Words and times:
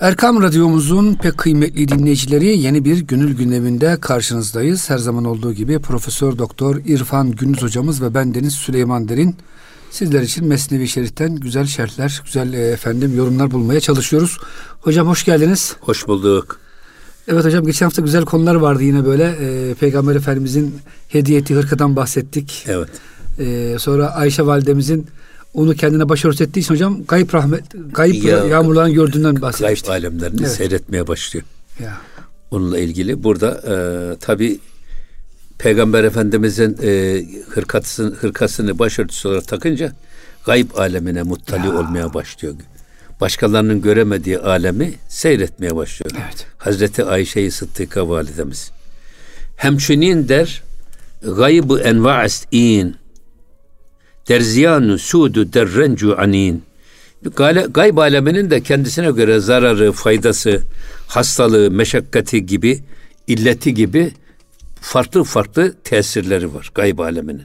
Erkam 0.00 0.42
Radyomuzun 0.42 1.14
pek 1.14 1.38
kıymetli 1.38 1.88
dinleyicileri 1.88 2.58
yeni 2.58 2.84
bir 2.84 2.98
gönül 2.98 3.36
gündeminde 3.36 3.96
karşınızdayız. 4.00 4.90
Her 4.90 4.98
zaman 4.98 5.24
olduğu 5.24 5.52
gibi 5.52 5.78
Profesör 5.78 6.38
Doktor 6.38 6.76
İrfan 6.86 7.30
Gündüz 7.30 7.62
hocamız 7.62 8.02
ve 8.02 8.14
ben 8.14 8.34
Deniz 8.34 8.54
Süleyman 8.54 9.08
Derin 9.08 9.36
sizler 9.90 10.22
için 10.22 10.46
Mesnevi 10.46 10.88
Şerif'ten 10.88 11.36
güzel 11.36 11.66
şerhler, 11.66 12.22
güzel 12.24 12.52
e, 12.52 12.68
efendim 12.68 13.16
yorumlar 13.16 13.50
bulmaya 13.50 13.80
çalışıyoruz. 13.80 14.38
Hocam 14.80 15.08
hoş 15.08 15.24
geldiniz. 15.24 15.76
Hoş 15.80 16.06
bulduk. 16.08 16.58
Evet 17.28 17.44
hocam 17.44 17.66
geçen 17.66 17.86
hafta 17.86 18.02
güzel 18.02 18.24
konular 18.24 18.54
vardı 18.54 18.82
yine 18.82 19.04
böyle. 19.04 19.24
E, 19.40 19.74
Peygamber 19.74 20.16
Efendimizin 20.16 20.74
hediyeti 21.08 21.54
hırkadan 21.54 21.96
bahsettik. 21.96 22.64
Evet. 22.68 22.88
E, 23.38 23.76
sonra 23.78 24.14
Ayşe 24.14 24.46
validemizin 24.46 25.06
onu 25.54 25.74
kendine 25.74 26.02
ettiği 26.40 26.60
için 26.60 26.74
hocam 26.74 27.04
kayıp 27.04 27.34
rahmet, 27.34 27.64
kayıp 27.92 28.24
ya, 28.24 28.44
yağmurların 28.44 28.92
gördüğünden 28.92 29.42
bahsetmiştik. 29.42 29.86
Kayıp 29.86 30.04
alemlerini 30.04 30.40
evet. 30.40 30.50
seyretmeye 30.50 31.06
başlıyor. 31.06 31.44
Ya. 31.80 31.96
Onunla 32.50 32.78
ilgili 32.78 33.24
burada 33.24 33.62
e, 33.66 33.74
tabi 34.18 34.60
Peygamber 35.58 36.04
Efendimizin 36.04 36.78
e, 36.82 37.22
hırkasını, 37.50 38.14
hırkasını 38.14 38.78
başörtüsü 38.78 39.28
olarak 39.28 39.48
takınca 39.48 39.92
gayb 40.46 40.70
alemine 40.76 41.22
muttali 41.22 41.66
ya. 41.66 41.78
olmaya 41.78 42.14
başlıyor. 42.14 42.54
Başkalarının 43.20 43.82
göremediği 43.82 44.38
alemi 44.38 44.94
seyretmeye 45.08 45.76
başlıyor. 45.76 46.10
Evet. 46.24 46.46
Hazreti 46.58 47.04
Ayşe-i 47.04 47.50
Sıddıka 47.50 48.08
validemiz. 48.08 48.70
Hemçinin 49.56 50.28
der 50.28 50.62
gaybı 51.22 51.80
enva'ist 51.80 52.46
in 52.50 52.96
derziyanu 54.28 54.98
sudu 54.98 55.52
derrencu 55.52 56.16
anin. 56.18 56.62
Gayb 57.70 57.96
aleminin 57.96 58.50
de 58.50 58.60
kendisine 58.60 59.10
göre 59.10 59.40
zararı, 59.40 59.92
faydası, 59.92 60.62
hastalığı, 61.08 61.70
meşakkati 61.70 62.46
gibi, 62.46 62.80
illeti 63.26 63.74
gibi 63.74 64.12
farklı 64.80 65.24
farklı 65.24 65.74
tesirleri 65.84 66.54
var 66.54 66.70
gayb 66.74 66.98
aleminin. 66.98 67.44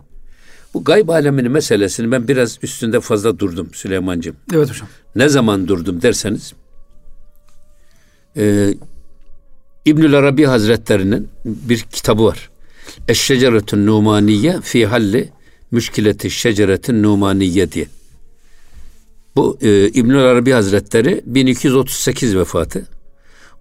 Bu 0.73 0.83
gayb 0.83 1.09
aleminin 1.09 1.51
meselesini 1.51 2.11
ben 2.11 2.27
biraz 2.27 2.57
üstünde 2.61 2.99
fazla 2.99 3.39
durdum 3.39 3.69
Süleyman'cığım. 3.73 4.35
Evet 4.53 4.69
hocam. 4.69 4.87
Ne 5.15 5.29
zaman 5.29 5.67
durdum 5.67 6.01
derseniz 6.01 6.53
e, 8.37 8.73
İbnül 9.85 10.13
Arabi 10.13 10.45
Hazretlerinin 10.45 11.29
bir 11.45 11.79
kitabı 11.79 12.25
var. 12.25 12.49
Eşşeceretün 13.07 13.85
Numaniye 13.85 14.61
fi 14.61 14.85
halli 14.85 15.29
müşkileti 15.71 16.31
şeceretin 16.31 17.03
numaniye 17.03 17.71
diye. 17.71 17.87
Bu 19.35 19.57
e, 19.61 19.87
İbnül 19.87 20.19
Arabi 20.19 20.51
Hazretleri 20.51 21.21
1238 21.25 22.35
vefatı. 22.35 22.87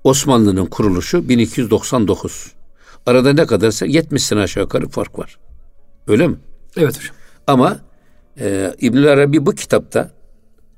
Osmanlı'nın 0.05 0.67
kuruluşu 0.67 1.29
1299. 1.29 2.53
Arada 3.07 3.33
ne 3.33 3.47
kadarsa 3.47 3.87
70 3.87 4.23
sene 4.23 4.41
aşağı 4.41 4.63
yukarı 4.63 4.89
fark 4.89 5.19
var. 5.19 5.39
Öyle 6.07 6.27
mi? 6.27 6.37
Evet 6.77 6.99
hocam. 6.99 7.17
Ama 7.47 7.79
e, 8.41 8.75
İbnül 8.81 9.13
Arabi 9.13 9.47
bu 9.47 9.55
kitapta 9.55 10.11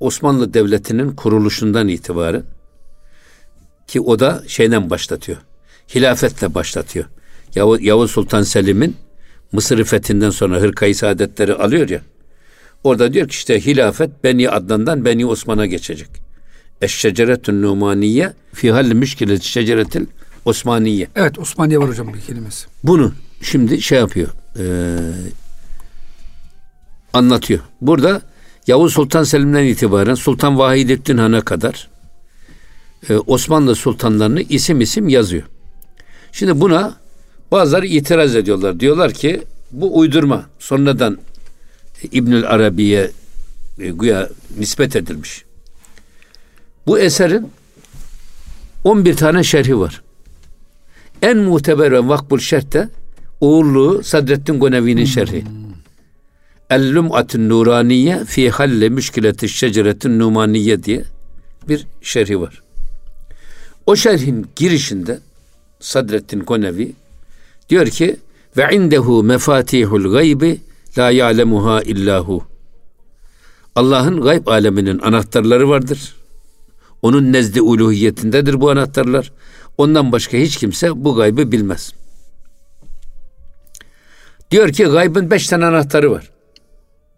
Osmanlı 0.01 0.55
Devleti'nin 0.55 1.13
kuruluşundan 1.13 1.89
itibaren 1.89 2.45
ki 3.87 4.01
o 4.01 4.19
da 4.19 4.43
şeyden 4.47 4.91
başlatıyor. 4.91 5.39
Hilafetle 5.95 6.55
başlatıyor. 6.55 7.05
Yavuz, 7.55 7.83
Yavuz 7.83 8.11
Sultan 8.11 8.43
Selim'in 8.43 8.97
Mısır 9.53 9.85
fethinden 9.85 10.31
sonra 10.31 10.57
hırkayı 10.61 10.95
saadetleri 10.95 11.55
alıyor 11.55 11.89
ya. 11.89 12.01
Orada 12.85 13.13
diyor 13.13 13.29
ki 13.29 13.33
işte 13.33 13.61
hilafet 13.67 14.25
Beni 14.25 14.51
Adnan'dan 14.51 15.05
Beni 15.05 15.27
Osman'a 15.27 15.67
geçecek. 15.67 16.09
Eşşeceretün 16.83 17.63
numaniye 17.63 18.33
fi 18.53 18.73
halli 18.73 18.95
müşkilet 18.95 19.43
şeceretil 19.43 20.07
Osmaniye. 20.45 21.09
Evet 21.17 21.39
Osmaniye 21.39 21.79
var 21.79 21.89
hocam 21.89 22.15
bir 22.15 22.21
kelimesi. 22.21 22.67
Bunu 22.85 23.13
şimdi 23.43 23.83
şey 23.83 23.99
yapıyor. 23.99 24.29
E, 24.59 24.65
anlatıyor. 27.13 27.61
Burada 27.81 28.23
Yavuz 28.67 28.93
Sultan 28.93 29.25
Selim'den 29.25 29.65
itibaren 29.65 30.15
Sultan 30.15 30.59
Vahidettin 30.59 31.19
Han'a 31.19 31.41
kadar 31.41 31.89
e, 33.09 33.17
Osmanlı 33.17 33.75
sultanlarını 33.75 34.43
isim 34.43 34.81
isim 34.81 35.09
yazıyor. 35.09 35.43
Şimdi 36.33 36.61
buna 36.61 37.00
Bazıları 37.51 37.87
itiraz 37.87 38.37
ediyorlar. 38.37 38.81
Diyorlar 38.81 39.13
ki 39.13 39.43
bu 39.73 39.99
uydurma. 39.99 40.47
Sonradan 40.59 41.19
İbnül 42.13 42.47
Arabi'ye 42.47 43.11
e, 43.79 43.91
güya 43.91 44.29
nispet 44.59 44.97
edilmiş. 44.97 45.45
Bu 46.87 46.99
eserin 46.99 47.51
11 48.85 49.17
tane 49.17 49.45
şerhi 49.45 49.79
var. 49.79 50.03
En 51.23 51.39
muteber 51.39 51.93
ve 51.93 52.09
vakbul 52.09 52.39
şerhte 52.39 52.89
Uğurluğu 53.41 54.03
Sadrettin 54.03 54.61
Gonevi'nin 54.61 55.05
şerhi. 55.05 55.45
El-Lum'atun 56.71 57.49
Nuraniye 57.49 58.25
fi 58.25 58.51
halle 58.51 58.89
müşkileti 58.89 59.49
şeceretin 59.49 60.19
numaniye 60.19 60.83
diye 60.83 61.05
bir 61.69 61.87
şerhi 62.03 62.41
var. 62.41 62.63
O 63.87 63.97
şerhin 63.97 64.47
girişinde 64.57 65.19
Sadrettin 65.81 66.41
Gonevi 66.41 66.93
Diyor 67.71 67.87
ki 67.87 68.17
ve 68.57 68.69
indehu 68.73 69.23
mefatihul 69.23 70.13
gaybi 70.13 70.61
la 70.99 71.11
ya'lemuha 71.11 71.83
illahu. 71.83 72.45
Allah'ın 73.75 74.21
gayb 74.21 74.47
aleminin 74.47 74.99
anahtarları 74.99 75.69
vardır. 75.69 76.17
Onun 77.03 77.33
nezdi 77.33 77.61
uluhiyetindedir 77.63 78.61
bu 78.61 78.71
anahtarlar. 78.71 79.33
Ondan 79.79 80.13
başka 80.13 80.37
hiç 80.37 80.57
kimse 80.57 81.05
bu 81.05 81.15
gaybı 81.15 81.53
bilmez. 81.53 81.93
Diyor 84.51 84.73
ki 84.73 84.85
gaybın 84.85 85.31
beş 85.31 85.47
tane 85.47 85.67
anahtarı 85.67 86.11
var. 86.11 86.31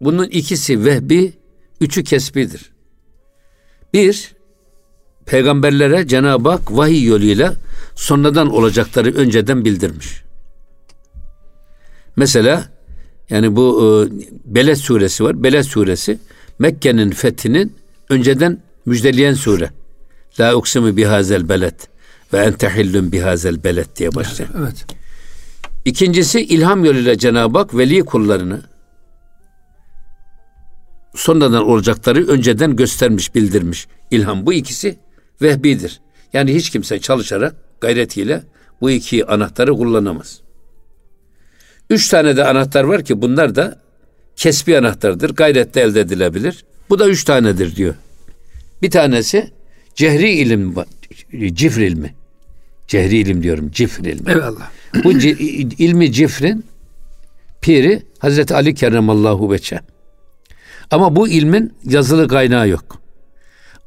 Bunun 0.01 0.27
ikisi 0.27 0.85
vehbi, 0.85 1.33
üçü 1.81 2.03
kesbidir. 2.03 2.71
Bir, 3.93 4.33
peygamberlere 5.25 6.07
Cenab-ı 6.07 6.49
Hak 6.49 6.77
vahiy 6.77 7.05
yoluyla 7.05 7.53
sonradan 7.95 8.49
olacakları 8.53 9.13
önceden 9.15 9.65
bildirmiş. 9.65 10.23
Mesela 12.15 12.69
yani 13.29 13.55
bu 13.55 13.83
e, 13.83 14.11
Beled 14.45 14.75
suresi 14.75 15.23
var. 15.23 15.43
Beled 15.43 15.63
suresi 15.63 16.19
Mekke'nin 16.59 17.11
fethinin 17.11 17.75
önceden 18.09 18.61
müjdeleyen 18.85 19.33
sure. 19.33 19.69
La 20.39 20.55
uksimu 20.55 20.97
bihazel 20.97 21.49
beled 21.49 21.79
ve 22.33 22.37
ente 22.37 22.69
hillun 22.69 23.11
bihazel 23.11 23.63
beled 23.63 23.85
diye 23.95 24.15
başlıyor. 24.15 24.49
Evet. 24.59 24.85
İkincisi 25.85 26.41
ilham 26.41 26.85
yoluyla 26.85 27.17
Cenab-ı 27.17 27.57
Hak 27.57 27.77
veli 27.77 27.99
kullarını 28.05 28.61
sonradan 31.15 31.67
olacakları 31.69 32.27
önceden 32.27 32.75
göstermiş, 32.75 33.35
bildirmiş. 33.35 33.87
İlham 34.11 34.45
bu 34.45 34.53
ikisi 34.53 34.99
vehbidir. 35.41 36.01
Yani 36.33 36.55
hiç 36.55 36.69
kimse 36.69 36.99
çalışarak 36.99 37.55
gayretiyle 37.81 38.43
bu 38.81 38.91
iki 38.91 39.25
anahtarı 39.25 39.71
kullanamaz. 39.71 40.42
Üç 41.93 42.09
tane 42.09 42.37
de 42.37 42.45
anahtar 42.45 42.83
var 42.83 43.03
ki 43.03 43.21
bunlar 43.21 43.55
da 43.55 43.79
kesbi 44.35 44.77
anahtardır. 44.77 45.35
Gayrette 45.35 45.81
elde 45.81 45.99
edilebilir. 45.99 46.65
Bu 46.89 46.99
da 46.99 47.09
üç 47.09 47.23
tanedir 47.23 47.75
diyor. 47.75 47.95
Bir 48.81 48.91
tanesi 48.91 49.51
cehri 49.95 50.31
ilim, 50.31 50.75
cifr 51.53 51.81
ilmi. 51.81 52.13
Cehri 52.87 53.17
ilim 53.17 53.43
diyorum, 53.43 53.71
cifr 53.71 54.05
ilmi. 54.05 54.31
Eyvallah. 54.31 54.71
Bu 55.03 55.11
ilmi 55.11 56.11
cifrin 56.11 56.65
piri 57.61 58.03
Hazreti 58.19 58.55
Ali 58.55 58.75
Kerremallahu 58.75 59.51
Veçe. 59.51 59.79
Ama 60.91 61.15
bu 61.15 61.27
ilmin 61.27 61.73
yazılı 61.85 62.27
kaynağı 62.27 62.69
yok. 62.69 63.01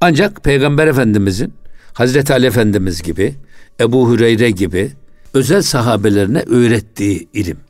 Ancak 0.00 0.44
Peygamber 0.44 0.86
Efendimizin 0.86 1.54
Hazreti 1.92 2.32
Ali 2.32 2.46
Efendimiz 2.46 3.02
gibi, 3.02 3.34
Ebu 3.80 4.12
Hüreyre 4.12 4.50
gibi 4.50 4.90
özel 5.34 5.62
sahabelerine 5.62 6.40
öğrettiği 6.40 7.28
ilim. 7.32 7.65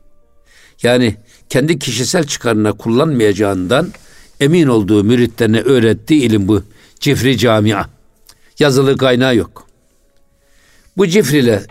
Yani 0.83 1.15
kendi 1.49 1.79
kişisel 1.79 2.23
çıkarına 2.23 2.73
kullanmayacağından 2.73 3.91
emin 4.39 4.67
olduğu 4.67 5.03
müritlerine 5.03 5.61
öğrettiği 5.61 6.21
ilim 6.21 6.47
bu. 6.47 6.63
Cifri 6.99 7.37
camia. 7.37 7.85
Yazılı 8.59 8.97
kaynağı 8.97 9.35
yok. 9.35 9.67
Bu 10.97 11.07
cifriyle 11.07 11.63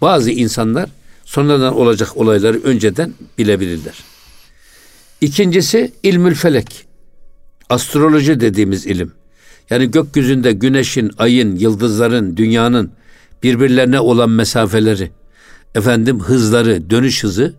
bazı 0.00 0.30
insanlar 0.30 0.90
sonradan 1.24 1.76
olacak 1.76 2.16
olayları 2.16 2.60
önceden 2.62 3.14
bilebilirler. 3.38 4.04
İkincisi 5.20 5.92
ilmül 6.02 6.34
felek. 6.34 6.86
Astroloji 7.70 8.40
dediğimiz 8.40 8.86
ilim. 8.86 9.12
Yani 9.70 9.90
gökyüzünde 9.90 10.52
güneşin, 10.52 11.10
ayın, 11.18 11.56
yıldızların, 11.56 12.36
dünyanın 12.36 12.92
birbirlerine 13.42 14.00
olan 14.00 14.30
mesafeleri, 14.30 15.10
efendim 15.74 16.20
hızları, 16.20 16.90
dönüş 16.90 17.24
hızı 17.24 17.54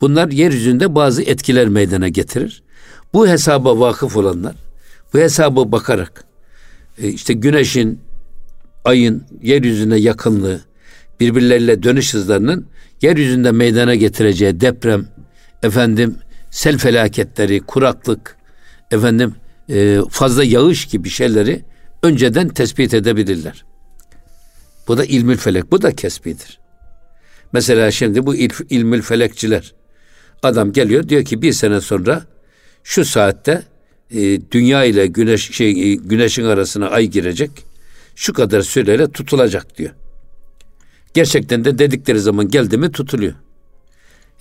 Bunlar 0.00 0.30
yeryüzünde 0.30 0.94
bazı 0.94 1.22
etkiler 1.22 1.68
meydana 1.68 2.08
getirir. 2.08 2.62
Bu 3.12 3.28
hesaba 3.28 3.80
vakıf 3.80 4.16
olanlar, 4.16 4.54
bu 5.14 5.18
hesaba 5.18 5.72
bakarak 5.72 6.24
e, 6.98 7.08
işte 7.08 7.34
güneşin 7.34 8.00
ayın 8.84 9.24
yeryüzüne 9.42 9.96
yakınlığı, 9.96 10.60
birbirleriyle 11.20 11.82
dönüş 11.82 12.14
hızlarının 12.14 12.66
yeryüzünde 13.02 13.52
meydana 13.52 13.94
getireceği 13.94 14.60
deprem, 14.60 15.08
efendim 15.62 16.16
sel 16.50 16.78
felaketleri, 16.78 17.60
kuraklık, 17.60 18.36
efendim 18.90 19.34
e, 19.68 19.98
fazla 20.10 20.44
yağış 20.44 20.84
gibi 20.86 21.08
şeyleri 21.08 21.64
önceden 22.02 22.48
tespit 22.48 22.94
edebilirler. 22.94 23.64
Bu 24.88 24.98
da 24.98 25.04
ilmül 25.04 25.36
felek, 25.36 25.70
bu 25.70 25.82
da 25.82 25.96
kesbidir. 25.96 26.58
Mesela 27.52 27.90
şimdi 27.90 28.26
bu 28.26 28.34
il, 28.34 28.50
ilmül 28.70 29.02
felekçiler, 29.02 29.74
adam 30.42 30.72
geliyor 30.72 31.08
diyor 31.08 31.24
ki 31.24 31.42
bir 31.42 31.52
sene 31.52 31.80
sonra 31.80 32.24
şu 32.84 33.04
saatte 33.04 33.62
e, 34.10 34.50
dünya 34.50 34.84
ile 34.84 35.06
güneş 35.06 35.50
şey 35.50 35.92
e, 35.92 35.94
güneşin 35.94 36.44
arasına 36.44 36.88
ay 36.88 37.06
girecek. 37.06 37.50
Şu 38.14 38.32
kadar 38.32 38.62
süreyle 38.62 39.10
tutulacak 39.10 39.78
diyor. 39.78 39.90
Gerçekten 41.14 41.64
de 41.64 41.78
dedikleri 41.78 42.20
zaman 42.20 42.48
geldi 42.48 42.78
mi 42.78 42.92
tutuluyor. 42.92 43.34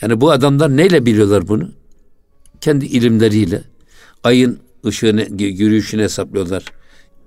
Yani 0.01 0.21
bu 0.21 0.31
adamlar 0.31 0.77
neyle 0.77 1.05
biliyorlar 1.05 1.47
bunu? 1.47 1.71
Kendi 2.61 2.85
ilimleriyle. 2.85 3.63
Ayın 4.23 4.59
ışığını, 4.85 5.27
yürüyüşünü 5.39 6.03
hesaplıyorlar. 6.03 6.65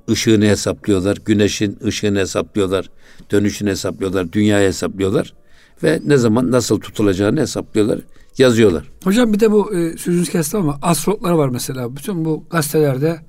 Işığını 0.08 0.44
hesaplıyorlar. 0.44 1.18
Güneşin 1.24 1.78
ışığını 1.86 2.18
hesaplıyorlar. 2.18 2.90
Dönüşünü 3.30 3.70
hesaplıyorlar. 3.70 4.32
Dünyayı 4.32 4.68
hesaplıyorlar. 4.68 5.34
Ve 5.82 6.00
ne 6.06 6.16
zaman 6.16 6.50
nasıl 6.50 6.80
tutulacağını 6.80 7.40
hesaplıyorlar. 7.40 7.98
Yazıyorlar. 8.38 8.84
Hocam 9.04 9.32
bir 9.32 9.40
de 9.40 9.50
bu 9.52 9.74
e, 9.74 9.96
sözünüz 9.96 10.28
kesti 10.28 10.56
ama 10.56 10.78
astrologlar 10.82 11.32
var 11.32 11.48
mesela. 11.48 11.96
Bütün 11.96 12.24
bu 12.24 12.44
gazetelerde 12.50 13.20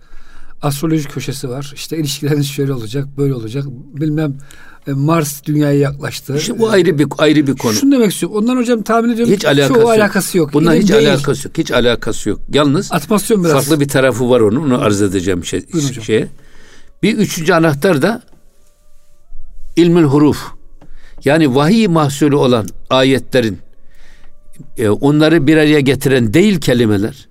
astroloji 0.61 1.07
köşesi 1.07 1.49
var. 1.49 1.71
İşte 1.75 1.97
ilişkileriniz 1.97 2.47
şöyle 2.47 2.73
olacak, 2.73 3.07
böyle 3.17 3.33
olacak. 3.33 3.65
Bilmem 3.93 4.37
e, 4.87 4.91
Mars 4.91 5.43
dünyaya 5.43 5.79
yaklaştı. 5.79 6.37
İşte 6.37 6.59
bu 6.59 6.69
ayrı 6.69 6.99
bir 6.99 7.07
ayrı 7.17 7.47
bir 7.47 7.55
konu. 7.55 7.73
Şunu 7.73 7.91
demek 7.91 8.11
istiyorum. 8.11 8.37
Ondan 8.37 8.57
hocam 8.57 8.81
tahmin 8.81 9.09
ediyorum. 9.09 9.33
Hiç 9.33 9.45
alakası 9.45 9.73
çoğu 9.73 9.81
yok. 9.81 9.89
alakası 9.89 10.37
yok. 10.37 10.53
Bundan 10.53 10.73
hiç 10.73 10.89
değil. 10.89 11.09
alakası 11.09 11.47
yok. 11.47 11.57
Hiç 11.57 11.71
alakası 11.71 12.29
yok. 12.29 12.39
Yalnız 12.53 12.91
Atmasyon 12.91 13.43
biraz. 13.43 13.53
farklı 13.53 13.79
bir 13.79 13.87
tarafı 13.87 14.29
var 14.29 14.39
onun. 14.39 14.61
Onu 14.63 14.81
arz 14.81 15.01
edeceğim 15.01 15.45
şey, 15.45 15.73
Buyurun 15.73 15.89
hocam. 15.89 16.03
şeye. 16.03 16.27
Bir 17.03 17.17
üçüncü 17.17 17.53
anahtar 17.53 18.01
da 18.01 18.21
ilmül 19.75 20.03
huruf. 20.03 20.37
Yani 21.25 21.55
vahiy 21.55 21.87
mahsulü 21.87 22.35
olan 22.35 22.67
ayetlerin 22.89 23.57
e, 24.77 24.89
onları 24.89 25.47
bir 25.47 25.57
araya 25.57 25.79
getiren 25.79 26.33
değil 26.33 26.59
kelimeler. 26.59 27.27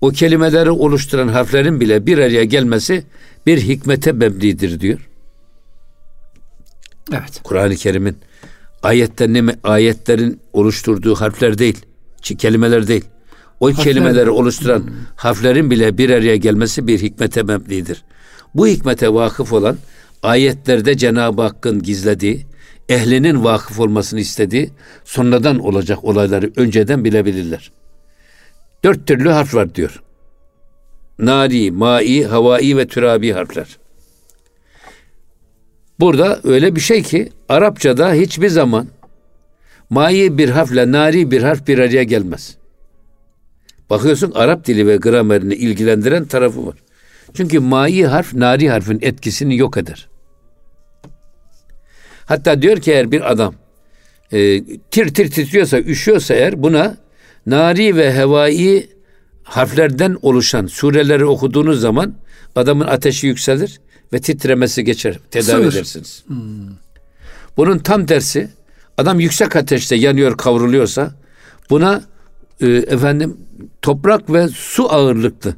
O 0.00 0.10
kelimeleri 0.10 0.70
oluşturan 0.70 1.28
harflerin 1.28 1.80
bile 1.80 2.06
bir 2.06 2.18
araya 2.18 2.44
gelmesi 2.44 3.04
bir 3.46 3.60
hikmete 3.60 4.12
mebnidir 4.12 4.80
diyor. 4.80 5.08
Evet. 7.12 7.40
Kur'an-ı 7.44 7.76
Kerim'in 7.76 8.16
ayetlerin, 8.82 9.50
ayetlerin 9.64 10.40
oluşturduğu 10.52 11.14
harfler 11.14 11.58
değil, 11.58 11.78
kelimeler 12.22 12.88
değil. 12.88 13.04
O 13.60 13.66
kelimeleri 13.66 14.30
oluşturan 14.30 14.90
harflerin 15.16 15.70
bile 15.70 15.98
bir 15.98 16.10
araya 16.10 16.36
gelmesi 16.36 16.86
bir 16.86 17.02
hikmete 17.02 17.42
mebnidir. 17.42 18.04
Bu 18.54 18.66
hikmete 18.66 19.14
vakıf 19.14 19.52
olan 19.52 19.76
ayetlerde 20.22 20.96
Cenab-ı 20.96 21.42
Hakk'ın 21.42 21.82
gizlediği, 21.82 22.46
ehlinin 22.88 23.44
vakıf 23.44 23.80
olmasını 23.80 24.20
istediği 24.20 24.70
sonradan 25.04 25.58
olacak 25.58 26.04
olayları 26.04 26.52
önceden 26.56 27.04
bilebilirler. 27.04 27.72
Dört 28.84 29.06
türlü 29.06 29.30
harf 29.30 29.54
var 29.54 29.74
diyor. 29.74 30.02
Nari, 31.18 31.70
mai, 31.70 32.24
havai 32.24 32.76
ve 32.76 32.86
türabi 32.86 33.32
harfler. 33.32 33.78
Burada 36.00 36.40
öyle 36.44 36.76
bir 36.76 36.80
şey 36.80 37.02
ki 37.02 37.32
Arapçada 37.48 38.12
hiçbir 38.12 38.48
zaman 38.48 38.88
mai 39.90 40.38
bir 40.38 40.48
harfle 40.48 40.92
nari 40.92 41.30
bir 41.30 41.42
harf 41.42 41.66
bir 41.66 41.78
araya 41.78 42.02
gelmez. 42.02 42.56
Bakıyorsun 43.90 44.32
Arap 44.34 44.66
dili 44.66 44.86
ve 44.86 44.96
gramerini 44.96 45.54
ilgilendiren 45.54 46.24
tarafı 46.24 46.66
var. 46.66 46.74
Çünkü 47.34 47.60
mai 47.60 48.02
harf 48.02 48.34
nari 48.34 48.70
harfin 48.70 48.98
etkisini 49.02 49.56
yok 49.56 49.76
eder. 49.76 50.08
Hatta 52.32 52.62
diyor 52.62 52.76
ki 52.76 52.92
eğer 52.92 53.12
bir 53.12 53.32
adam 53.32 53.54
e, 54.32 54.64
tir 54.64 55.14
tir 55.14 55.30
titriyorsa, 55.30 55.78
üşüyorsa 55.78 56.34
eğer 56.34 56.62
buna 56.62 56.96
nari 57.46 57.96
ve 57.96 58.14
hevai 58.14 58.88
harflerden 59.42 60.16
oluşan 60.22 60.66
sureleri 60.66 61.24
okuduğunuz 61.24 61.80
zaman 61.80 62.14
adamın 62.56 62.86
ateşi 62.86 63.26
yükselir 63.26 63.80
ve 64.12 64.18
titremesi 64.18 64.84
geçer. 64.84 65.18
Tedavi 65.30 65.62
Sınır. 65.62 65.72
edersiniz. 65.72 66.24
Bunun 67.56 67.78
tam 67.78 68.06
tersi 68.06 68.48
adam 68.98 69.20
yüksek 69.20 69.56
ateşte 69.56 69.96
yanıyor 69.96 70.36
kavruluyorsa 70.36 71.14
buna 71.70 72.02
e, 72.60 72.66
efendim 72.68 73.36
toprak 73.82 74.32
ve 74.32 74.48
su 74.48 74.92
ağırlıklı 74.92 75.54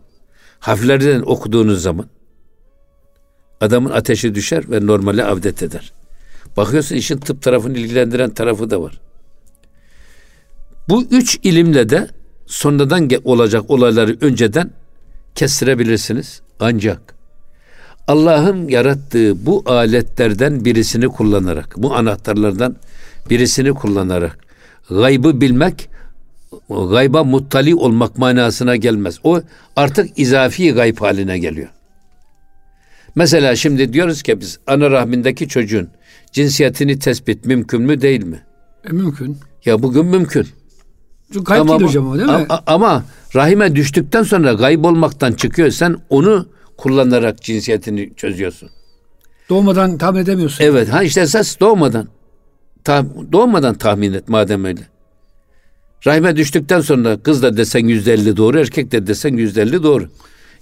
harflerden 0.58 1.20
okuduğunuz 1.20 1.82
zaman 1.82 2.06
adamın 3.60 3.90
ateşi 3.90 4.34
düşer 4.34 4.70
ve 4.70 4.86
normale 4.86 5.24
avdet 5.24 5.62
eder. 5.62 5.92
Bakıyorsun 6.56 6.96
işin 6.96 7.18
tıp 7.18 7.42
tarafını 7.42 7.78
ilgilendiren 7.78 8.30
tarafı 8.30 8.70
da 8.70 8.82
var. 8.82 9.00
Bu 10.88 11.04
üç 11.10 11.38
ilimle 11.42 11.88
de 11.88 12.08
sonradan 12.46 13.10
olacak 13.24 13.70
olayları 13.70 14.16
önceden 14.20 14.70
kestirebilirsiniz. 15.34 16.40
Ancak 16.60 17.14
Allah'ın 18.08 18.68
yarattığı 18.68 19.46
bu 19.46 19.62
aletlerden 19.66 20.64
birisini 20.64 21.08
kullanarak, 21.08 21.74
bu 21.76 21.94
anahtarlardan 21.94 22.76
birisini 23.30 23.74
kullanarak 23.74 24.38
gaybı 24.90 25.40
bilmek 25.40 25.88
gayba 26.68 27.24
muttali 27.24 27.74
olmak 27.74 28.18
manasına 28.18 28.76
gelmez. 28.76 29.18
O 29.24 29.40
artık 29.76 30.18
izafi 30.18 30.72
gayb 30.72 30.98
haline 30.98 31.38
geliyor. 31.38 31.68
Mesela 33.14 33.56
şimdi 33.56 33.92
diyoruz 33.92 34.22
ki 34.22 34.40
biz 34.40 34.58
ana 34.66 34.90
rahmindeki 34.90 35.48
çocuğun 35.48 35.88
cinsiyetini 36.34 36.98
tespit 36.98 37.44
mümkün 37.46 37.82
mü 37.82 38.00
değil 38.00 38.24
mi? 38.24 38.40
E, 38.84 38.92
mümkün. 38.92 39.38
Ya 39.64 39.82
bugün 39.82 40.06
mümkün. 40.06 40.46
Çünkü 41.32 41.44
kayıp 41.44 41.68
değil 41.68 41.80
bu- 41.80 41.84
hocam 41.86 42.08
o 42.08 42.14
değil 42.18 42.28
mi? 42.28 42.46
a- 42.48 42.60
ama 42.74 43.04
rahime 43.34 43.74
düştükten 43.76 44.22
sonra 44.22 44.52
gayb 44.52 44.84
olmaktan 44.84 45.32
çıkıyor. 45.32 45.70
Sen 45.70 45.96
onu 46.10 46.48
kullanarak 46.76 47.42
cinsiyetini 47.42 48.14
çözüyorsun. 48.16 48.70
Doğmadan 49.48 49.98
tahmin 49.98 50.20
edemiyorsun. 50.20 50.64
Evet 50.64 50.88
ha 50.88 51.02
işte 51.02 51.20
esas 51.20 51.60
doğmadan 51.60 52.08
tah- 52.84 53.32
doğmadan 53.32 53.74
tahmin 53.74 54.12
et 54.12 54.28
madem 54.28 54.64
öyle. 54.64 54.80
Rahime 56.06 56.36
düştükten 56.36 56.80
sonra 56.80 57.22
kız 57.22 57.42
da 57.42 57.56
desen 57.56 57.86
yüzde 57.86 58.12
elli 58.12 58.36
doğru, 58.36 58.58
erkek 58.58 58.92
de 58.92 59.06
desen 59.06 59.36
yüzde 59.36 59.62
elli 59.62 59.82
doğru. 59.82 60.08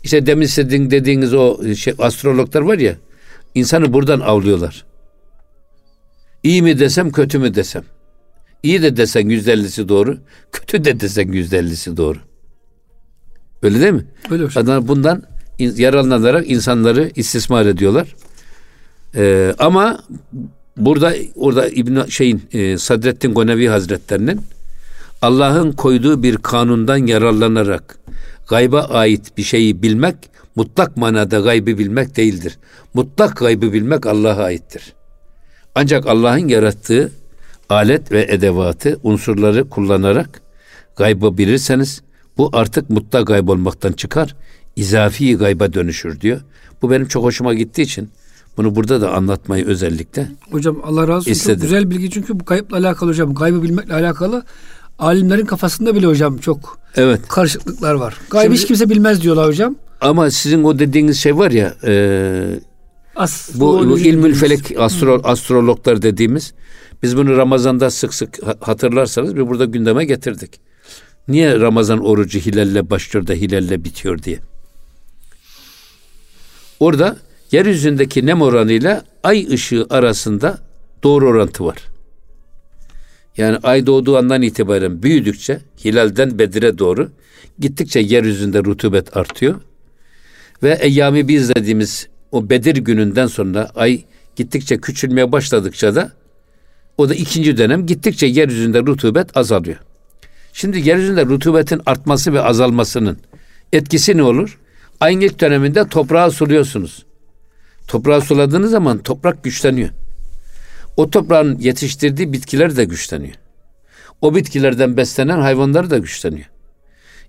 İşte 0.04 0.26
demin 0.26 0.46
sizin 0.46 0.90
dediğiniz 0.90 1.34
o 1.34 1.74
şey, 1.74 1.94
astrologlar 1.98 2.60
var 2.60 2.78
ya, 2.78 2.94
insanı 3.54 3.92
buradan 3.92 4.20
avlıyorlar. 4.20 4.84
İyi 6.42 6.62
mi 6.62 6.78
desem, 6.78 7.10
kötü 7.10 7.38
mü 7.38 7.54
desem. 7.54 7.82
İyi 8.62 8.82
de 8.82 8.96
desen 8.96 9.28
yüzde 9.28 9.52
ellisi 9.52 9.88
doğru, 9.88 10.18
kötü 10.52 10.84
de 10.84 11.00
desen 11.00 11.32
yüzde 11.32 11.58
ellisi 11.58 11.96
doğru. 11.96 12.18
Öyle 13.62 13.80
değil 13.80 13.92
mi? 13.92 14.04
Öyle 14.30 14.44
hocam. 14.44 14.64
Adamlar 14.64 14.88
bundan 14.88 15.22
yararlanarak 15.58 16.50
insanları 16.50 17.10
istismar 17.16 17.66
ediyorlar. 17.66 18.14
Ee, 19.14 19.54
ama 19.58 19.98
burada 20.76 21.14
orada 21.34 21.68
İbn 21.68 22.06
şeyin 22.08 22.42
e, 22.52 22.78
Sadreddin 22.78 23.34
Gonevi 23.34 23.68
Hazretlerinin 23.68 24.40
Allah'ın 25.22 25.72
koyduğu 25.72 26.22
bir 26.22 26.36
kanundan 26.36 26.96
yararlanarak 26.96 27.98
gayba 28.48 28.80
ait 28.80 29.36
bir 29.36 29.42
şeyi 29.42 29.82
bilmek 29.82 30.16
mutlak 30.56 30.96
manada 30.96 31.40
gaybı 31.40 31.78
bilmek 31.78 32.16
değildir. 32.16 32.58
Mutlak 32.94 33.36
gaybı 33.36 33.72
bilmek 33.72 34.06
Allah'a 34.06 34.42
aittir. 34.42 34.92
Ancak 35.74 36.06
Allah'ın 36.06 36.48
yarattığı 36.48 37.12
alet 37.68 38.12
ve 38.12 38.26
edevatı, 38.30 38.98
unsurları 39.02 39.68
kullanarak 39.68 40.42
gaybı 40.96 41.38
bilirseniz 41.38 42.02
bu 42.38 42.50
artık 42.52 42.90
mutlak 42.90 43.26
gayb 43.26 43.48
olmaktan 43.48 43.92
çıkar, 43.92 44.34
izafi 44.76 45.36
gayba 45.36 45.72
dönüşür 45.72 46.20
diyor. 46.20 46.40
Bu 46.82 46.90
benim 46.90 47.08
çok 47.08 47.24
hoşuma 47.24 47.54
gittiği 47.54 47.82
için 47.82 48.10
bunu 48.56 48.74
burada 48.76 49.00
da 49.00 49.12
anlatmayı 49.14 49.66
özellikle 49.66 50.28
Hocam 50.50 50.76
Allah 50.84 51.02
razı 51.02 51.12
olsun. 51.18 51.30
İstedim. 51.30 51.54
Çok 51.56 51.62
güzel 51.62 51.90
bilgi 51.90 52.10
çünkü 52.10 52.40
bu 52.40 52.44
kayıpla 52.44 52.76
alakalı 52.76 53.10
hocam. 53.10 53.34
Kaybı 53.34 53.62
bilmekle 53.62 53.94
alakalı 53.94 54.42
alimlerin 54.98 55.46
kafasında 55.46 55.94
bile 55.94 56.06
hocam 56.06 56.38
çok 56.38 56.78
Evet. 56.96 57.20
karışıklıklar 57.28 57.94
var. 57.94 58.16
Gaybı 58.30 58.44
Şimdi- 58.44 58.58
hiç 58.60 58.66
kimse 58.66 58.90
bilmez 58.90 59.22
diyorlar 59.22 59.46
hocam. 59.48 59.76
Ama 60.00 60.30
sizin 60.30 60.64
o 60.64 60.78
dediğiniz 60.78 61.18
şey 61.18 61.36
var 61.36 61.50
ya 61.50 61.74
e, 61.86 61.92
As 63.16 63.50
bu, 63.54 63.88
bu 63.90 63.98
ilmül 63.98 64.34
felek 64.34 64.74
astro, 64.78 65.20
astrologlar 65.24 66.02
dediğimiz 66.02 66.52
biz 67.02 67.16
bunu 67.16 67.36
Ramazan'da 67.36 67.90
sık 67.90 68.14
sık 68.14 68.46
ha- 68.46 68.56
hatırlarsanız 68.60 69.36
bir 69.36 69.48
burada 69.48 69.64
gündeme 69.64 70.04
getirdik. 70.04 70.60
Niye 71.28 71.60
Ramazan 71.60 72.04
orucu 72.04 72.38
hilalle 72.38 72.90
başlıyor 72.90 73.26
da 73.26 73.32
hilalle 73.32 73.84
bitiyor 73.84 74.22
diye. 74.22 74.38
Orada 76.80 77.16
Yeryüzündeki 77.52 78.26
nem 78.26 78.42
oranıyla 78.42 79.04
ay 79.22 79.46
ışığı 79.52 79.86
arasında 79.90 80.58
doğru 81.02 81.28
orantı 81.28 81.64
var. 81.64 81.78
Yani 83.36 83.56
ay 83.62 83.86
doğduğu 83.86 84.16
andan 84.16 84.42
itibaren 84.42 85.02
büyüdükçe 85.02 85.60
hilalden 85.84 86.38
Bedir'e 86.38 86.78
doğru 86.78 87.10
gittikçe 87.58 88.00
yeryüzünde 88.00 88.64
rutubet 88.64 89.16
artıyor. 89.16 89.60
Ve 90.62 90.78
eyyami 90.80 91.28
biz 91.28 91.48
dediğimiz 91.54 92.08
o 92.32 92.50
Bedir 92.50 92.76
gününden 92.76 93.26
sonra 93.26 93.70
ay 93.74 94.04
gittikçe 94.36 94.76
küçülmeye 94.76 95.32
başladıkça 95.32 95.94
da 95.94 96.12
o 96.98 97.08
da 97.08 97.14
ikinci 97.14 97.56
dönem 97.56 97.86
gittikçe 97.86 98.26
yeryüzünde 98.26 98.80
rutubet 98.80 99.36
azalıyor. 99.36 99.76
Şimdi 100.52 100.88
yeryüzünde 100.88 101.26
rutubetin 101.26 101.80
artması 101.86 102.32
ve 102.32 102.40
azalmasının 102.40 103.18
etkisi 103.72 104.16
ne 104.16 104.22
olur? 104.22 104.58
Ayın 105.00 105.20
ilk 105.20 105.40
döneminde 105.40 105.88
toprağı 105.88 106.30
suluyorsunuz. 106.30 107.06
Toprağı 107.88 108.20
suladığınız 108.20 108.70
zaman 108.70 108.98
toprak 108.98 109.44
güçleniyor. 109.44 109.88
O 110.96 111.10
toprağın 111.10 111.58
yetiştirdiği 111.58 112.32
bitkiler 112.32 112.76
de 112.76 112.84
güçleniyor. 112.84 113.34
O 114.20 114.34
bitkilerden 114.34 114.96
beslenen 114.96 115.38
hayvanlar 115.38 115.90
da 115.90 115.98
güçleniyor. 115.98 116.46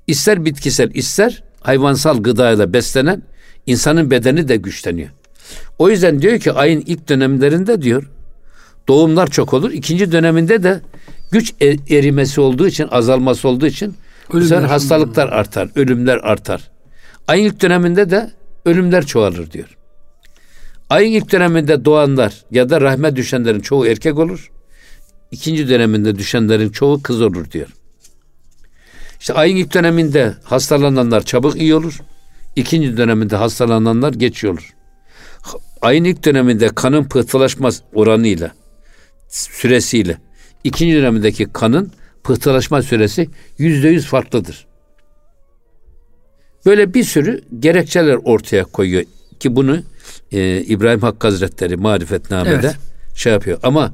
İster 0.07 0.45
bitkisel 0.45 0.91
ister 0.93 1.43
hayvansal 1.61 2.23
gıdayla 2.23 2.73
beslenen 2.73 3.21
insanın 3.65 4.11
bedeni 4.11 4.47
de 4.47 4.55
güçleniyor. 4.55 5.09
O 5.79 5.89
yüzden 5.89 6.21
diyor 6.21 6.39
ki 6.39 6.51
ayın 6.51 6.83
ilk 6.85 7.09
dönemlerinde 7.09 7.81
diyor 7.81 8.09
doğumlar 8.87 9.27
çok 9.27 9.53
olur. 9.53 9.71
İkinci 9.71 10.11
döneminde 10.11 10.63
de 10.63 10.81
güç 11.31 11.53
e- 11.61 11.97
erimesi 11.97 12.41
olduğu 12.41 12.67
için, 12.67 12.87
azalması 12.91 13.47
olduğu 13.47 13.67
için 13.67 13.95
ölümler 14.33 14.61
hastalıklar 14.61 15.27
artar, 15.29 15.69
ölümler 15.75 16.17
artar. 16.17 16.71
Ayın 17.27 17.45
ilk 17.45 17.61
döneminde 17.61 18.09
de 18.09 18.31
ölümler 18.65 19.05
çoğalır 19.05 19.51
diyor. 19.51 19.77
Ayın 20.89 21.11
ilk 21.11 21.31
döneminde 21.31 21.85
doğanlar 21.85 22.33
ya 22.51 22.69
da 22.69 22.81
rahme 22.81 23.15
düşenlerin 23.15 23.59
çoğu 23.59 23.87
erkek 23.87 24.19
olur. 24.19 24.51
İkinci 25.31 25.69
döneminde 25.69 26.15
düşenlerin 26.15 26.69
çoğu 26.69 27.03
kız 27.03 27.21
olur 27.21 27.51
diyor. 27.51 27.67
İşte 29.19 29.33
ayın 29.33 29.55
ilk 29.55 29.73
döneminde 29.73 30.33
hastalananlar 30.43 31.21
çabuk 31.21 31.55
iyi 31.55 31.75
olur. 31.75 32.01
İkinci 32.55 32.97
döneminde 32.97 33.35
hastalananlar 33.35 34.13
geç 34.13 34.43
olur. 34.43 34.73
Ayın 35.81 36.03
ilk 36.03 36.25
döneminde 36.25 36.67
kanın 36.67 37.03
pıhtılaşma 37.03 37.69
oranıyla, 37.93 38.51
süresiyle, 39.29 40.17
ikinci 40.63 40.95
dönemindeki 40.95 41.47
kanın 41.53 41.91
pıhtılaşma 42.23 42.81
süresi 42.81 43.29
yüzde 43.57 43.87
yüz 43.87 44.05
farklıdır. 44.05 44.65
Böyle 46.65 46.93
bir 46.93 47.03
sürü 47.03 47.41
gerekçeler 47.59 48.19
ortaya 48.23 48.63
koyuyor 48.63 49.03
ki 49.39 49.55
bunu 49.55 49.79
e, 50.31 50.61
İbrahim 50.61 51.01
Hakkı 51.01 51.27
Hazretleri 51.27 51.77
marifetnamede 51.77 52.55
evet. 52.55 52.75
şey 53.15 53.33
yapıyor. 53.33 53.59
Ama 53.63 53.93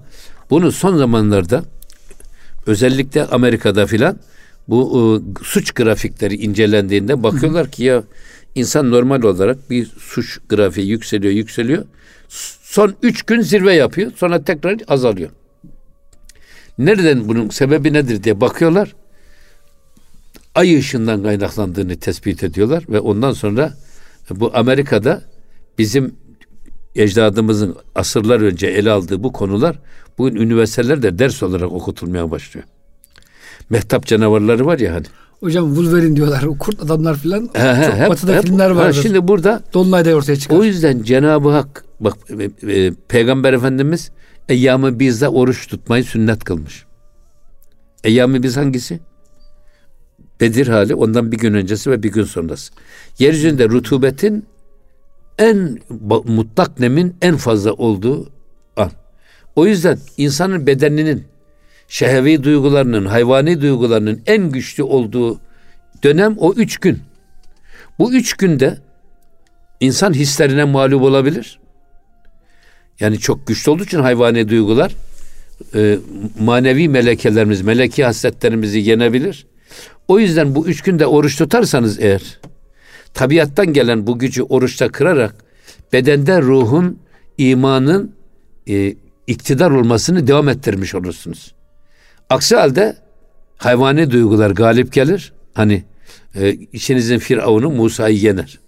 bunu 0.49 0.71
son 0.71 0.97
zamanlarda 0.97 1.63
özellikle 2.65 3.25
Amerika'da 3.25 3.87
filan 3.87 4.19
bu 4.67 4.81
e, 4.95 5.03
suç 5.43 5.71
grafikleri 5.71 6.35
incelendiğinde 6.35 7.23
bakıyorlar 7.23 7.71
ki 7.71 7.83
ya 7.83 8.03
insan 8.55 8.91
normal 8.91 9.23
olarak 9.23 9.69
bir 9.69 9.85
suç 9.85 10.39
grafiği 10.49 10.87
yükseliyor 10.87 11.33
yükseliyor. 11.33 11.85
Son 12.61 12.95
üç 13.03 13.23
gün 13.23 13.41
zirve 13.41 13.73
yapıyor 13.73 14.11
sonra 14.15 14.43
tekrar 14.43 14.77
azalıyor. 14.87 15.29
Nereden 16.77 17.27
bunun 17.27 17.49
sebebi 17.49 17.93
nedir 17.93 18.23
diye 18.23 18.41
bakıyorlar. 18.41 18.95
Ay 20.55 20.77
ışığından 20.77 21.23
kaynaklandığını 21.23 21.99
tespit 21.99 22.43
ediyorlar 22.43 22.83
ve 22.89 22.99
ondan 22.99 23.31
sonra 23.31 23.73
bu 24.29 24.51
Amerika'da 24.57 25.21
bizim 25.77 26.15
ecdadımızın 26.95 27.77
asırlar 27.95 28.41
önce 28.41 28.67
ele 28.67 28.91
aldığı 28.91 29.23
bu 29.23 29.31
konular 29.31 29.79
bugün 30.17 30.35
üniversitelerde 30.35 31.19
ders 31.19 31.43
olarak 31.43 31.71
okutulmaya 31.71 32.31
başlıyor. 32.31 32.65
Mehtap 33.69 34.05
canavarları 34.05 34.65
var 34.65 34.79
ya 34.79 34.93
hani. 34.93 35.05
Hocam 35.39 35.75
Wolverine 35.75 36.15
diyorlar. 36.15 36.43
O 36.43 36.57
kurt 36.57 36.83
adamlar 36.83 37.17
he, 37.17 37.85
çok 37.85 37.95
hep, 37.95 38.09
batıda 38.09 38.33
hep, 38.33 38.43
filmler 38.43 38.69
var. 38.69 38.93
Şimdi 38.93 39.27
burada 39.27 39.61
Dolunay'da 39.73 40.13
ortaya 40.13 40.35
çıkar. 40.35 40.55
O 40.55 40.63
yüzden 40.63 41.03
Cenab-ı 41.03 41.49
Hak 41.49 41.85
bak 41.99 42.17
e, 42.63 42.71
e, 42.71 42.93
Peygamber 43.07 43.53
Efendimiz 43.53 44.11
Eyyamı 44.49 44.99
bizde 44.99 45.27
oruç 45.27 45.67
tutmayı 45.67 46.03
sünnet 46.03 46.43
kılmış. 46.43 46.85
Eyyamı 48.03 48.43
biz 48.43 48.57
hangisi? 48.57 48.99
Bedir 50.41 50.67
hali 50.67 50.95
ondan 50.95 51.31
bir 51.31 51.37
gün 51.37 51.53
öncesi 51.53 51.91
ve 51.91 52.03
bir 52.03 52.11
gün 52.11 52.23
sonrası. 52.23 52.73
Yeryüzünde 53.19 53.69
rutubetin 53.69 54.45
en 55.37 55.79
mutlak 56.25 56.79
nemin 56.79 57.15
en 57.21 57.37
fazla 57.37 57.73
olduğu 57.73 58.29
an. 58.75 58.91
O 59.55 59.65
yüzden 59.65 59.99
insanın 60.17 60.67
bedeninin 60.67 61.23
şehevi 61.89 62.43
duygularının, 62.43 63.05
hayvani 63.05 63.61
duygularının 63.61 64.21
en 64.25 64.51
güçlü 64.51 64.83
olduğu 64.83 65.39
dönem 66.03 66.35
o 66.37 66.53
üç 66.53 66.77
gün. 66.77 66.99
Bu 67.99 68.13
üç 68.13 68.33
günde 68.33 68.77
insan 69.79 70.13
hislerine 70.13 70.63
mağlup 70.63 71.01
olabilir. 71.01 71.59
Yani 72.99 73.19
çok 73.19 73.47
güçlü 73.47 73.71
olduğu 73.71 73.83
için 73.83 73.99
hayvani 73.99 74.49
duygular 74.49 74.95
e, 75.75 75.97
manevi 76.39 76.89
melekelerimiz, 76.89 77.61
meleki 77.61 78.05
hasletlerimizi 78.05 78.79
yenebilir. 78.79 79.47
O 80.07 80.19
yüzden 80.19 80.55
bu 80.55 80.67
üç 80.67 80.81
günde 80.81 81.05
oruç 81.05 81.37
tutarsanız 81.37 81.99
eğer 81.99 82.39
tabiattan 83.13 83.73
gelen 83.73 84.07
bu 84.07 84.19
gücü 84.19 84.43
oruçta 84.43 84.89
kırarak 84.89 85.35
bedende 85.93 86.41
ruhun, 86.41 86.99
imanın 87.37 88.15
e, 88.69 88.95
iktidar 89.27 89.71
olmasını 89.71 90.27
devam 90.27 90.49
ettirmiş 90.49 90.95
olursunuz. 90.95 91.53
Aksi 92.29 92.55
halde 92.55 92.97
hayvani 93.57 94.11
duygular 94.11 94.51
galip 94.51 94.93
gelir. 94.93 95.33
Hani 95.53 95.83
e, 96.35 96.49
içinizin 96.51 97.19
Firavun'u 97.19 97.69
Musa'yı 97.69 98.17
yener. 98.17 98.59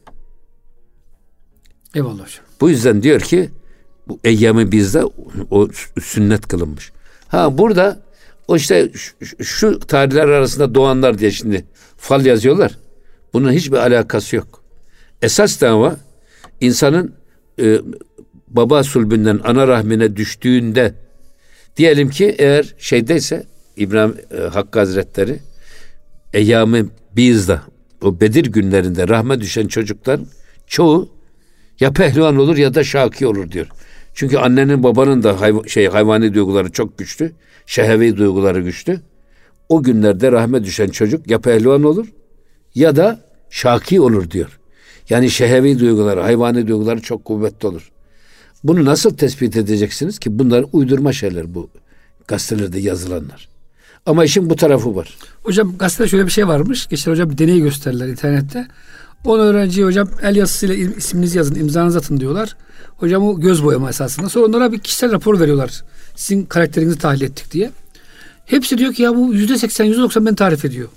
Eyvallah 1.95 2.13
hocam. 2.13 2.45
Bu 2.61 2.69
yüzden 2.69 3.03
diyor 3.03 3.19
ki 3.21 3.49
bu 4.07 4.19
eyyamı 4.23 4.71
bizde 4.71 5.03
o 5.51 5.67
sünnet 6.01 6.47
kılınmış. 6.47 6.91
Ha 7.27 7.57
burada 7.57 7.99
o 8.47 8.55
işte 8.55 8.91
şu, 8.93 9.43
şu 9.43 9.79
tarihler 9.79 10.27
arasında 10.27 10.75
doğanlar 10.75 11.17
diye 11.17 11.31
şimdi 11.31 11.65
fal 11.97 12.25
yazıyorlar. 12.25 12.77
Bunun 13.33 13.51
hiçbir 13.51 13.77
alakası 13.77 14.35
yok. 14.35 14.63
Esas 15.21 15.61
dava 15.61 15.95
insanın 16.61 17.15
e, 17.59 17.79
baba 18.47 18.83
sulbünden 18.83 19.39
ana 19.43 19.67
rahmine 19.67 20.15
düştüğünde 20.15 20.93
diyelim 21.77 22.09
ki 22.09 22.35
eğer 22.37 22.73
şeydeyse 22.77 23.43
İbrahim 23.77 24.15
e, 24.37 24.41
Hakkı 24.41 24.79
Hazretleri 24.79 25.39
Eyyam-ı 26.33 26.85
Biz'da 27.15 27.61
o 28.01 28.21
Bedir 28.21 28.45
günlerinde 28.45 29.07
rahme 29.07 29.41
düşen 29.41 29.67
çocuklar 29.67 30.19
çoğu 30.67 31.09
ya 31.79 31.91
pehlivan 31.93 32.37
olur 32.37 32.57
ya 32.57 32.73
da 32.73 32.83
şaki 32.83 33.27
olur 33.27 33.51
diyor. 33.51 33.67
Çünkü 34.13 34.37
annenin 34.37 34.83
babanın 34.83 35.23
da 35.23 35.31
hayv- 35.31 35.69
şey 35.69 35.87
hayvani 35.87 36.33
duyguları 36.33 36.71
çok 36.71 36.97
güçlü, 36.97 37.31
şehevi 37.65 38.17
duyguları 38.17 38.61
güçlü. 38.61 38.99
O 39.69 39.83
günlerde 39.83 40.31
rahme 40.31 40.63
düşen 40.63 40.87
çocuk 40.87 41.29
ya 41.29 41.39
pehlivan 41.39 41.83
olur 41.83 42.07
ya 42.75 42.95
da 42.95 43.19
şaki 43.49 44.01
olur 44.01 44.31
diyor. 44.31 44.59
Yani 45.09 45.29
şehevi 45.29 45.79
duyguları, 45.79 46.21
hayvani 46.21 46.67
duyguları 46.67 47.01
çok 47.01 47.25
kuvvetli 47.25 47.67
olur. 47.67 47.91
Bunu 48.63 48.85
nasıl 48.85 49.17
tespit 49.17 49.57
edeceksiniz 49.57 50.19
ki? 50.19 50.39
Bunlar 50.39 50.65
uydurma 50.71 51.13
şeyler 51.13 51.55
bu 51.55 51.69
gazetelerde 52.27 52.79
yazılanlar. 52.79 53.49
Ama 54.05 54.25
işin 54.25 54.49
bu 54.49 54.55
tarafı 54.55 54.95
var. 54.95 55.17
Hocam 55.43 55.77
gazetede 55.77 56.07
şöyle 56.07 56.25
bir 56.25 56.31
şey 56.31 56.47
varmış. 56.47 56.87
Geçen 56.87 57.11
hocam 57.11 57.29
bir 57.29 57.37
deney 57.37 57.59
gösterdiler 57.59 58.07
internette. 58.07 58.67
10 59.25 59.39
öğrenciye 59.39 59.85
hocam 59.85 60.09
el 60.21 60.35
yazısıyla 60.35 60.75
isminizi 60.75 61.37
yazın, 61.37 61.55
imzanızı 61.55 61.97
atın 61.97 62.19
diyorlar. 62.19 62.55
Hocam 62.97 63.23
o 63.23 63.39
göz 63.39 63.63
boyama 63.63 63.89
esasında. 63.89 64.29
Sonra 64.29 64.45
onlara 64.45 64.71
bir 64.71 64.79
kişisel 64.79 65.11
rapor 65.11 65.39
veriyorlar. 65.39 65.83
Sizin 66.15 66.45
karakterinizi 66.45 66.97
tahlil 66.97 67.21
ettik 67.21 67.51
diye. 67.51 67.71
Hepsi 68.45 68.77
diyor 68.77 68.93
ki 68.93 69.03
ya 69.03 69.15
bu 69.15 69.33
yüzde 69.33 69.57
seksen, 69.57 69.85
yüzde 69.85 70.01
doksan 70.01 70.25
ben 70.25 70.35
tarif 70.35 70.65
ediyor. 70.65 70.89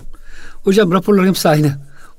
Hocam 0.65 0.93
raporların 0.93 1.29
hepsi 1.29 1.49
aynı. 1.49 1.73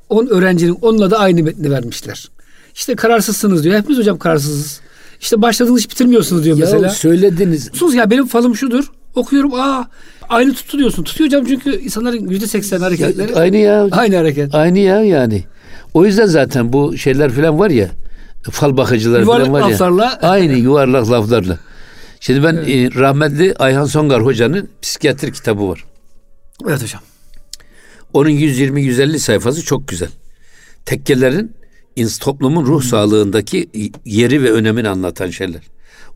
10 0.09 0.27
öğrencinin 0.27 0.77
onunla 0.81 1.11
da 1.11 1.19
aynı 1.19 1.43
metni 1.43 1.71
vermişler. 1.71 2.29
İşte 2.75 2.95
kararsızsınız 2.95 3.63
diyor. 3.63 3.75
Hepimiz 3.75 3.97
hocam 3.97 4.17
kararsızız. 4.17 4.81
İşte 5.21 5.41
başladığınız 5.41 5.79
hiç 5.79 5.91
bitirmiyorsunuz 5.91 6.43
diyor 6.43 6.57
ya 6.57 6.65
mesela. 6.65 6.89
söylediniz. 6.89 7.69
Sus 7.73 7.95
ya 7.95 8.11
benim 8.11 8.27
falım 8.27 8.55
şudur. 8.55 8.91
Okuyorum 9.15 9.53
aa 9.53 9.87
aynı 10.29 10.53
tuttu 10.53 10.77
diyorsun. 10.77 11.03
Tutuyor 11.03 11.27
hocam 11.27 11.45
çünkü 11.45 11.81
insanların 11.81 12.29
yüzde 12.29 12.47
seksen 12.47 12.79
hareketleri. 12.79 13.31
Ya, 13.31 13.37
aynı 13.37 13.57
ya. 13.57 13.87
Aynı 13.91 14.15
hareket. 14.15 14.55
Aynı 14.55 14.79
ya 14.79 15.01
yani. 15.01 15.43
O 15.93 16.05
yüzden 16.05 16.25
zaten 16.25 16.73
bu 16.73 16.97
şeyler 16.97 17.31
falan 17.31 17.59
var 17.59 17.69
ya. 17.69 17.89
Fal 18.51 18.77
bakıcılar 18.77 19.19
yuvarlak 19.19 19.47
falan 19.47 19.61
var 19.61 19.69
laflarla. 19.69 20.03
ya. 20.03 20.29
Aynı 20.29 20.53
yuvarlak 20.53 21.11
laflarla. 21.11 21.59
Şimdi 22.19 22.43
ben 22.43 22.53
evet. 22.55 22.95
e, 22.95 22.99
rahmetli 22.99 23.55
Ayhan 23.59 23.85
Songar 23.85 24.25
hocanın 24.25 24.69
psikiyatri 24.81 25.31
kitabı 25.31 25.69
var. 25.69 25.83
Evet 26.67 26.83
hocam. 26.83 27.01
Onun 28.13 28.29
120-150 28.29 29.19
sayfası 29.19 29.63
çok 29.63 29.87
güzel. 29.87 30.09
Tekkelerin 30.85 31.55
toplumun 32.19 32.65
ruh 32.65 32.83
sağlığındaki 32.83 33.69
yeri 34.05 34.43
ve 34.43 34.51
önemini 34.51 34.89
anlatan 34.89 35.29
şeyler. 35.29 35.61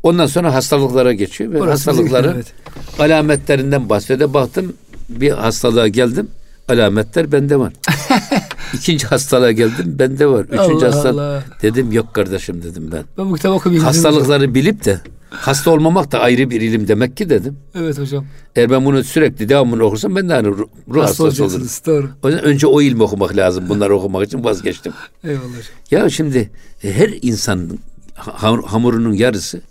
Ondan 0.04 0.28
sonra 0.28 0.54
hastalıklara 0.54 1.14
geçiyor 1.14 1.52
ve 1.52 1.62
Orası 1.62 1.92
hastalıkların 1.92 2.34
evet. 2.36 2.54
alametlerinden 3.00 3.90
bahsediyor. 3.90 4.34
Baktım 4.34 4.74
bir 5.10 5.32
hastalığa 5.32 5.88
geldim. 5.88 6.28
Alametler 6.70 7.32
bende 7.32 7.60
var. 7.60 7.74
İkinci 8.74 9.08
hastalığa 9.08 9.52
geldim 9.52 9.96
bende 10.00 10.28
var. 10.28 10.46
Üçüncü 10.46 10.62
Allah 10.86 10.96
hastalık 10.96 11.20
Allah. 11.20 11.44
dedim 11.62 11.92
yok 11.92 12.14
kardeşim 12.14 12.64
dedim 12.64 12.90
ben. 12.92 13.04
Ben 13.18 13.32
bu 13.32 13.36
kitabı 13.36 13.54
okumayayım. 13.54 13.86
Hastalıkları 13.86 14.56
bilip 14.56 14.86
de 14.86 15.02
hasta 15.30 15.72
olmamak 15.72 16.12
da 16.12 16.20
ayrı 16.20 16.50
bir 16.50 16.62
ilim 16.62 16.88
demek 16.88 17.18
ki 17.18 17.30
dedim. 17.30 17.58
Evet 17.76 18.00
hocam. 18.00 18.26
Eğer 18.56 18.70
ben 18.70 18.86
bunu 18.86 19.04
sürekli 19.04 19.50
devamını 19.50 19.84
okursam 19.84 20.16
ben 20.16 20.30
de 20.30 20.34
hani 20.34 20.48
ruh, 20.48 20.68
Hasta 21.02 21.24
hastası 21.26 21.46
olurum. 21.46 21.68
Doğru. 21.86 22.10
O 22.24 22.30
yüzden 22.30 22.44
önce 22.46 22.68
o 22.68 22.82
ilmi 22.82 23.04
okumak 23.04 23.36
lazım. 23.38 23.70
Bunları 23.70 23.96
okumak 23.96 24.28
için 24.28 24.44
vazgeçtim. 24.44 24.94
Eyvallah 25.24 25.44
hocam. 25.44 25.64
Ya 25.92 26.10
şimdi 26.10 26.50
e, 26.84 26.94
her 26.94 27.10
insanın 27.22 27.80
ha- 28.16 28.62
hamurunun 28.66 29.14
yarısı 29.14 29.62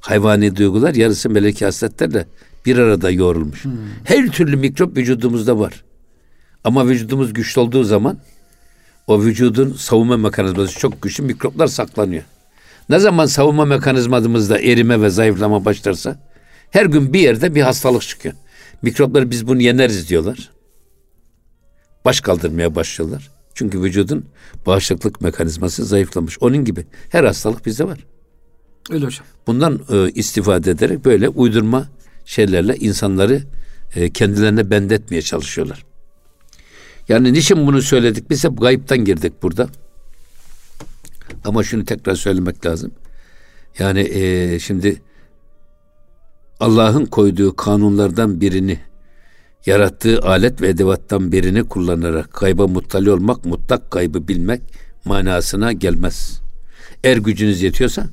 hayvani 0.00 0.56
duygular, 0.56 0.94
yarısı 0.94 1.30
meleki 1.30 1.64
hasletlerle 1.64 2.26
bir 2.66 2.78
arada 2.78 3.10
yoğrulmuş. 3.10 3.64
Her 4.04 4.26
türlü 4.28 4.56
mikrop 4.56 4.96
vücudumuzda 4.96 5.58
var. 5.58 5.84
Ama 6.64 6.88
vücudumuz 6.88 7.32
güçlü 7.32 7.60
olduğu 7.60 7.84
zaman 7.84 8.18
o 9.06 9.22
vücudun 9.22 9.72
savunma 9.72 10.16
mekanizması 10.16 10.78
çok 10.78 11.02
güçlü, 11.02 11.24
mikroplar 11.24 11.66
saklanıyor. 11.66 12.22
Ne 12.88 12.98
zaman 12.98 13.26
savunma 13.26 13.64
mekanizmamızda 13.64 14.58
erime 14.60 15.02
ve 15.02 15.10
zayıflama 15.10 15.64
başlarsa 15.64 16.20
her 16.70 16.86
gün 16.86 17.12
bir 17.12 17.20
yerde 17.20 17.54
bir 17.54 17.62
hastalık 17.62 18.02
çıkıyor. 18.02 18.34
Mikroplar 18.82 19.30
biz 19.30 19.46
bunu 19.46 19.62
yeneriz 19.62 20.08
diyorlar. 20.08 20.50
Baş 22.04 22.20
kaldırmaya 22.20 22.74
başlıyorlar. 22.74 23.30
Çünkü 23.54 23.82
vücudun 23.82 24.24
bağışıklık 24.66 25.20
mekanizması 25.20 25.84
zayıflamış. 25.84 26.38
Onun 26.40 26.64
gibi 26.64 26.86
her 27.08 27.24
hastalık 27.24 27.66
bizde 27.66 27.84
var. 27.84 28.06
Öyle 28.90 29.06
hocam. 29.06 29.26
Bundan 29.46 29.80
e, 29.92 30.10
istifade 30.10 30.70
ederek 30.70 31.04
böyle 31.04 31.28
uydurma 31.28 31.88
şeylerle 32.24 32.76
insanları 32.76 33.42
e, 33.94 34.10
kendilerine 34.10 34.70
bendetmeye 34.70 35.22
çalışıyorlar. 35.22 35.84
Yani 37.08 37.32
niçin 37.32 37.66
bunu 37.66 37.82
söyledik? 37.82 38.30
Biz 38.30 38.44
hep 38.44 38.60
gayipten 38.60 39.04
girdik 39.04 39.42
burada. 39.42 39.68
Ama 41.44 41.62
şunu 41.62 41.84
tekrar 41.84 42.14
söylemek 42.14 42.66
lazım. 42.66 42.92
Yani 43.78 44.00
e, 44.00 44.58
şimdi 44.58 45.02
Allah'ın 46.60 47.06
koyduğu 47.06 47.56
kanunlardan 47.56 48.40
birini 48.40 48.80
yarattığı 49.66 50.20
alet 50.22 50.62
ve 50.62 50.68
edevattan 50.68 51.32
birini 51.32 51.64
kullanarak 51.64 52.32
kayba 52.32 52.66
muttali 52.66 53.10
olmak, 53.10 53.44
mutlak 53.44 53.90
kaybı 53.90 54.28
bilmek 54.28 54.62
manasına 55.04 55.72
gelmez. 55.72 56.40
Eğer 57.04 57.16
gücünüz 57.16 57.62
yetiyorsa 57.62 58.06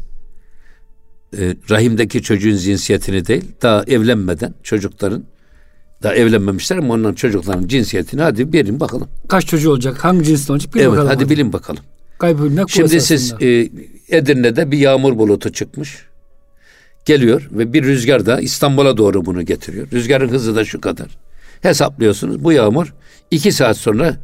e, 1.38 1.56
rahimdeki 1.70 2.22
çocuğun 2.22 2.58
cinsiyetini 2.58 3.26
değil, 3.26 3.46
daha 3.62 3.84
evlenmeden 3.84 4.54
çocukların 4.64 5.24
daha 6.04 6.16
evlenmemişler 6.16 6.78
ama 6.78 6.94
onların 6.94 7.14
çocukların 7.14 7.68
cinsiyetini 7.68 8.22
hadi 8.22 8.54
verin 8.54 8.80
bakalım. 8.80 9.08
Kaç 9.28 9.46
çocuğu 9.46 9.72
olacak? 9.72 10.04
Hangi 10.04 10.24
cinsten 10.24 10.54
olacak? 10.54 10.76
Bir 10.76 10.80
evet, 10.80 10.92
bakalım. 10.92 11.08
hadi 11.08 11.30
bilin 11.30 11.54
bakalım. 11.54 11.84
Bu 12.22 12.70
Şimdi 12.70 13.02
siz 13.02 13.34
e, 13.42 13.70
Edirne'de 14.10 14.72
bir 14.72 14.78
yağmur 14.78 15.18
bulutu 15.18 15.52
çıkmış. 15.52 15.98
Geliyor 17.06 17.50
ve 17.52 17.74
bir 17.74 17.84
rüzgar 17.84 18.26
da 18.26 18.42
İstanbul'a 18.42 18.98
doğru 18.98 19.26
bunu 19.26 19.46
getiriyor. 19.46 19.92
Rüzgarın 19.92 20.30
hızı 20.30 20.56
da 20.56 20.66
şu 20.66 20.82
kadar. 20.82 21.08
Hesaplıyorsunuz 21.62 22.44
bu 22.44 22.52
yağmur 22.52 22.94
iki 23.32 23.52
saat 23.52 23.78
sonra 23.78 24.18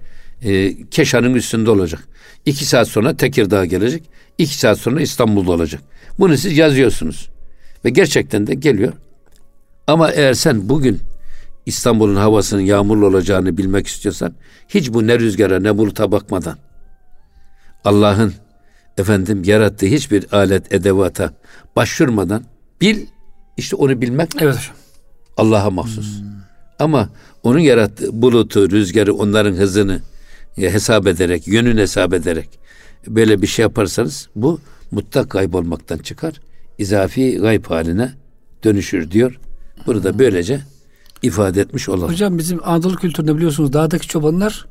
e, 0.43 0.75
Keşan'ın 0.91 1.33
üstünde 1.33 1.71
olacak. 1.71 2.07
İki 2.45 2.65
saat 2.65 2.87
sonra 2.87 3.17
Tekirdağ 3.17 3.65
gelecek. 3.65 4.03
İki 4.37 4.57
saat 4.57 4.77
sonra 4.79 5.01
İstanbul'da 5.01 5.51
olacak. 5.51 5.81
Bunu 6.19 6.37
siz 6.37 6.57
yazıyorsunuz. 6.57 7.29
Ve 7.85 7.89
gerçekten 7.89 8.47
de 8.47 8.53
geliyor. 8.53 8.93
Ama 9.87 10.11
eğer 10.11 10.33
sen 10.33 10.69
bugün 10.69 10.99
İstanbul'un 11.69 12.15
havasının 12.15 12.61
yağmurlu 12.61 13.05
olacağını 13.05 13.57
bilmek 13.57 13.87
istiyorsan 13.87 14.33
hiç 14.67 14.93
bu 14.93 15.07
ne 15.07 15.19
rüzgara 15.19 15.59
ne 15.59 15.77
buluta 15.77 16.11
bakmadan 16.11 16.57
Allah'ın 17.85 18.33
efendim 18.97 19.43
yarattığı 19.43 19.85
hiçbir 19.85 20.33
alet 20.33 20.73
edevata 20.73 21.33
başvurmadan 21.75 22.43
bil 22.81 23.05
işte 23.57 23.75
onu 23.75 24.01
bilmek 24.01 24.29
Evet. 24.41 24.71
Allah'a 25.37 25.69
mahsus. 25.69 26.21
Ama 26.79 27.09
onun 27.43 27.59
yarattığı 27.59 28.21
bulutu, 28.21 28.71
rüzgarı, 28.71 29.13
onların 29.13 29.53
hızını 29.53 30.01
e, 30.57 30.73
hesap 30.73 31.07
ederek, 31.07 31.47
yönünü 31.47 31.81
hesap 31.81 32.13
ederek 32.13 32.59
böyle 33.07 33.41
bir 33.41 33.47
şey 33.47 33.63
yaparsanız 33.63 34.29
bu 34.35 34.59
mutlak 34.91 35.29
kaybolmaktan 35.29 35.97
çıkar. 35.97 36.41
izafi 36.77 37.37
gayb 37.37 37.65
haline 37.65 38.11
dönüşür 38.63 39.11
diyor. 39.11 39.39
Bunu 39.85 40.03
da 40.03 40.19
böylece 40.19 40.61
ifade 41.21 41.61
etmiş 41.61 41.89
olalım. 41.89 42.09
Hocam 42.11 42.37
bizim 42.37 42.59
Anadolu 42.63 42.95
kültüründe 42.95 43.35
biliyorsunuz 43.35 43.73
dağdaki 43.73 44.07
çobanlar 44.07 44.65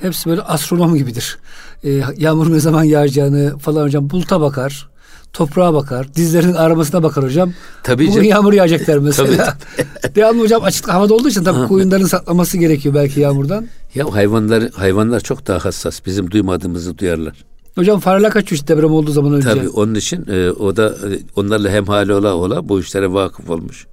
hepsi 0.00 0.30
böyle 0.30 0.42
astronom 0.42 0.96
gibidir. 0.96 1.38
Ee, 1.84 2.02
yağmur 2.16 2.52
ne 2.52 2.60
zaman 2.60 2.84
yağacağını 2.84 3.58
falan 3.58 3.84
hocam 3.84 4.10
buluta 4.10 4.40
bakar. 4.40 4.88
Toprağa 5.32 5.74
bakar. 5.74 6.14
Dizlerinin 6.14 6.54
aramasına 6.54 7.02
bakar 7.02 7.24
hocam. 7.24 7.52
Tabii 7.82 8.02
Bugün 8.02 8.14
canım. 8.14 8.28
yağmur 8.28 8.52
yağacak 8.52 8.86
der 8.86 8.98
mesela. 9.08 9.56
Devamlı 10.14 10.42
hocam 10.42 10.62
açık 10.64 10.88
havada 10.88 11.14
olduğu 11.14 11.28
için 11.28 11.44
tabii 11.44 11.68
koyunların 11.68 12.06
saklaması 12.06 12.58
gerekiyor 12.58 12.94
belki 12.94 13.20
yağmurdan. 13.20 13.68
Ya 13.94 14.12
hayvanlar 14.14 14.64
hayvanlar 14.74 15.20
çok 15.20 15.46
daha 15.46 15.64
hassas. 15.64 16.06
Bizim 16.06 16.30
duymadığımızı 16.30 16.98
duyarlar. 16.98 17.44
Hocam 17.74 18.00
fareler 18.00 18.30
kaçıyor 18.32 18.56
işte 18.60 18.76
deprem 18.76 18.90
olduğu 18.92 19.12
zaman 19.12 19.32
önce. 19.32 19.48
Tabii 19.48 19.68
onun 19.68 19.94
için 19.94 20.26
e, 20.30 20.50
o 20.50 20.76
da 20.76 20.88
e, 20.88 21.18
onlarla 21.36 21.70
hemhali 21.70 22.14
ola 22.14 22.34
ola 22.34 22.68
bu 22.68 22.80
işlere 22.80 23.12
vakıf 23.12 23.50
olmuş. 23.50 23.86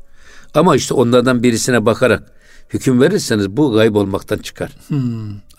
Ama 0.54 0.76
işte 0.76 0.94
onlardan 0.94 1.44
birisine 1.44 1.86
bakarak 1.86 2.24
hüküm 2.74 3.02
verirseniz 3.02 3.50
bu 3.58 3.72
gayb 3.74 3.96
olmaktan 3.96 4.38
çıkar. 4.38 4.72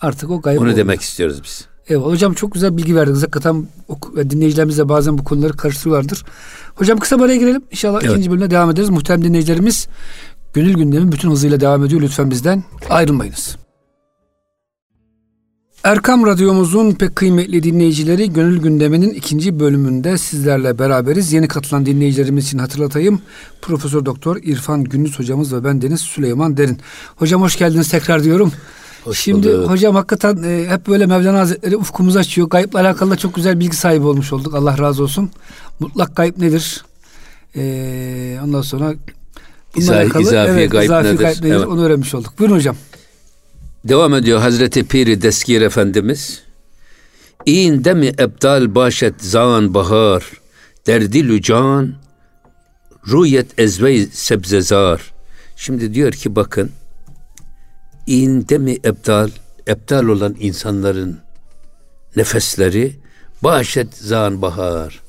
Artık 0.01 0.29
o 0.29 0.41
kayıp 0.41 0.61
Onu 0.61 0.69
oldu. 0.69 0.77
demek 0.77 1.01
istiyoruz 1.01 1.39
biz. 1.43 1.65
Evet 1.87 2.01
hocam 2.01 2.33
çok 2.33 2.51
güzel 2.53 2.77
bilgi 2.77 2.95
verdiniz. 2.95 3.21
Hakikaten 3.23 3.67
dinleyicilerimiz 4.29 4.77
de 4.77 4.89
bazen 4.89 5.17
bu 5.17 5.23
konuları 5.23 5.53
karıştırıyorlardır. 5.57 6.23
Hocam 6.75 6.99
kısa 6.99 7.17
bir 7.19 7.23
araya 7.23 7.37
girelim. 7.37 7.61
İnşallah 7.71 7.99
Evet. 8.03 8.11
ikinci 8.11 8.31
bölümde 8.31 8.51
devam 8.51 8.69
ederiz. 8.71 8.89
Muhterem 8.89 9.23
dinleyicilerimiz 9.23 9.87
gönül 10.53 10.73
gündemi 10.73 11.11
bütün 11.11 11.31
hızıyla 11.31 11.59
devam 11.59 11.85
ediyor. 11.85 12.01
Lütfen 12.01 12.31
bizden 12.31 12.63
ayrılmayınız. 12.89 13.55
Erkam 15.83 16.25
Radyomuzun 16.25 16.91
pek 16.91 17.15
kıymetli 17.15 17.63
dinleyicileri 17.63 18.33
Gönül 18.33 18.59
Gündemi'nin 18.61 19.09
ikinci 19.09 19.59
bölümünde 19.59 20.17
sizlerle 20.17 20.79
beraberiz. 20.79 21.33
Yeni 21.33 21.47
katılan 21.47 21.85
dinleyicilerimiz 21.85 22.45
için 22.47 22.57
hatırlatayım. 22.57 23.21
Profesör 23.61 24.05
Doktor 24.05 24.37
İrfan 24.43 24.83
Gündüz 24.83 25.19
hocamız 25.19 25.53
ve 25.53 25.63
ben 25.63 25.81
Deniz 25.81 26.01
Süleyman 26.01 26.57
Derin. 26.57 26.77
Hocam 27.15 27.41
hoş 27.41 27.57
geldiniz 27.57 27.89
tekrar 27.89 28.23
diyorum. 28.23 28.51
Hoş 29.03 29.19
Şimdi 29.19 29.47
bulduk. 29.47 29.69
hocam 29.69 29.95
hakikaten 29.95 30.43
e, 30.43 30.65
hep 30.69 30.87
böyle 30.87 31.05
Mevlana 31.05 31.39
Hazretleri 31.39 31.77
ufkumuzu 31.77 32.19
açıyor. 32.19 32.49
Gayıpla 32.49 32.79
alakalı 32.79 33.11
da 33.11 33.15
çok 33.15 33.35
güzel 33.35 33.59
bilgi 33.59 33.75
sahibi 33.75 34.05
olmuş 34.05 34.33
olduk. 34.33 34.55
Allah 34.55 34.77
razı 34.77 35.03
olsun. 35.03 35.29
Mutlak 35.79 36.15
gayb 36.15 36.37
nedir? 36.41 36.83
E, 37.55 38.39
ondan 38.45 38.61
sonra 38.61 38.93
bununla 39.75 40.03
İzafi- 40.03 40.21
izafi 40.21 40.65
gayb 40.67 40.83
izafi 40.83 41.07
nedir? 41.15 41.43
Evet. 41.43 41.67
Onu 41.67 41.83
öğrenmiş 41.83 42.13
olduk. 42.15 42.33
Buyurun 42.39 42.55
hocam. 42.55 42.75
Devam 43.83 44.13
ediyor 44.13 44.39
Hazreti 44.39 44.87
Piri 44.87 45.21
Deskir 45.21 45.61
Efendimiz. 45.61 46.43
İğinde 47.45 47.93
mi 47.93 48.07
ebdal 48.07 48.75
başet 48.75 49.23
zan 49.23 49.73
bahar, 49.73 50.31
derdi 50.87 51.27
lücan, 51.27 51.93
ruyet 53.07 53.59
ezvey 53.59 54.05
sebzezar. 54.05 55.13
Şimdi 55.55 55.93
diyor 55.93 56.11
ki 56.11 56.35
bakın, 56.35 56.71
İğinde 58.07 58.57
mi 58.57 58.77
ebdal, 58.85 59.29
ebdal 59.67 60.03
olan 60.03 60.35
insanların 60.39 61.19
nefesleri, 62.15 62.95
başet 63.43 63.93
zan 63.97 64.41
bahar. 64.41 65.01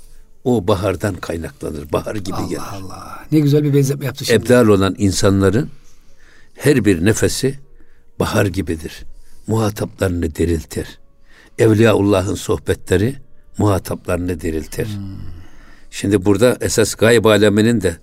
O 0.44 0.68
bahardan 0.68 1.14
kaynaklanır, 1.14 1.92
bahar 1.92 2.14
gibi 2.14 2.48
gelir. 2.48 2.62
Allah 2.72 3.24
ne 3.32 3.40
güzel 3.40 3.64
bir 3.64 3.74
benzetme 3.74 4.06
yaptı 4.06 4.24
şimdi. 4.24 4.44
Ebdal 4.44 4.66
olan 4.66 4.94
insanların 4.98 5.70
her 6.54 6.84
bir 6.84 7.04
nefesi 7.04 7.58
bahar 8.18 8.46
gibidir. 8.46 9.04
Muhataplarını 9.46 10.34
diriltir. 10.34 10.98
Evliyaullah'ın 11.58 12.34
sohbetleri 12.34 13.16
muhataplarını 13.58 14.40
diriltir. 14.40 14.88
Şimdi 15.90 16.24
burada 16.24 16.56
esas 16.60 16.94
gayb 16.94 17.24
aleminin 17.24 17.80
de 17.80 17.96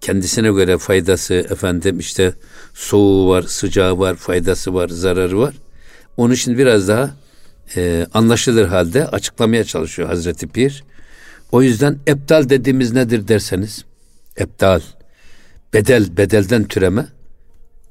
kendisine 0.00 0.48
göre 0.48 0.78
faydası 0.78 1.34
efendim 1.34 1.98
işte 1.98 2.34
soğuğu 2.74 3.30
var, 3.30 3.42
sıcağı 3.42 3.98
var, 3.98 4.16
faydası 4.16 4.74
var, 4.74 4.88
zararı 4.88 5.38
var. 5.38 5.54
Onu 6.16 6.36
şimdi 6.36 6.58
biraz 6.58 6.88
daha 6.88 7.10
e, 7.76 8.06
anlaşılır 8.14 8.66
halde 8.66 9.06
açıklamaya 9.06 9.64
çalışıyor 9.64 10.08
Hazreti 10.08 10.46
Pir. 10.46 10.84
O 11.52 11.62
yüzden 11.62 11.98
ebdal 12.08 12.48
dediğimiz 12.48 12.92
nedir 12.92 13.28
derseniz, 13.28 13.84
ebdal, 14.38 14.80
bedel, 15.74 16.16
bedelden 16.16 16.64
türeme. 16.64 17.06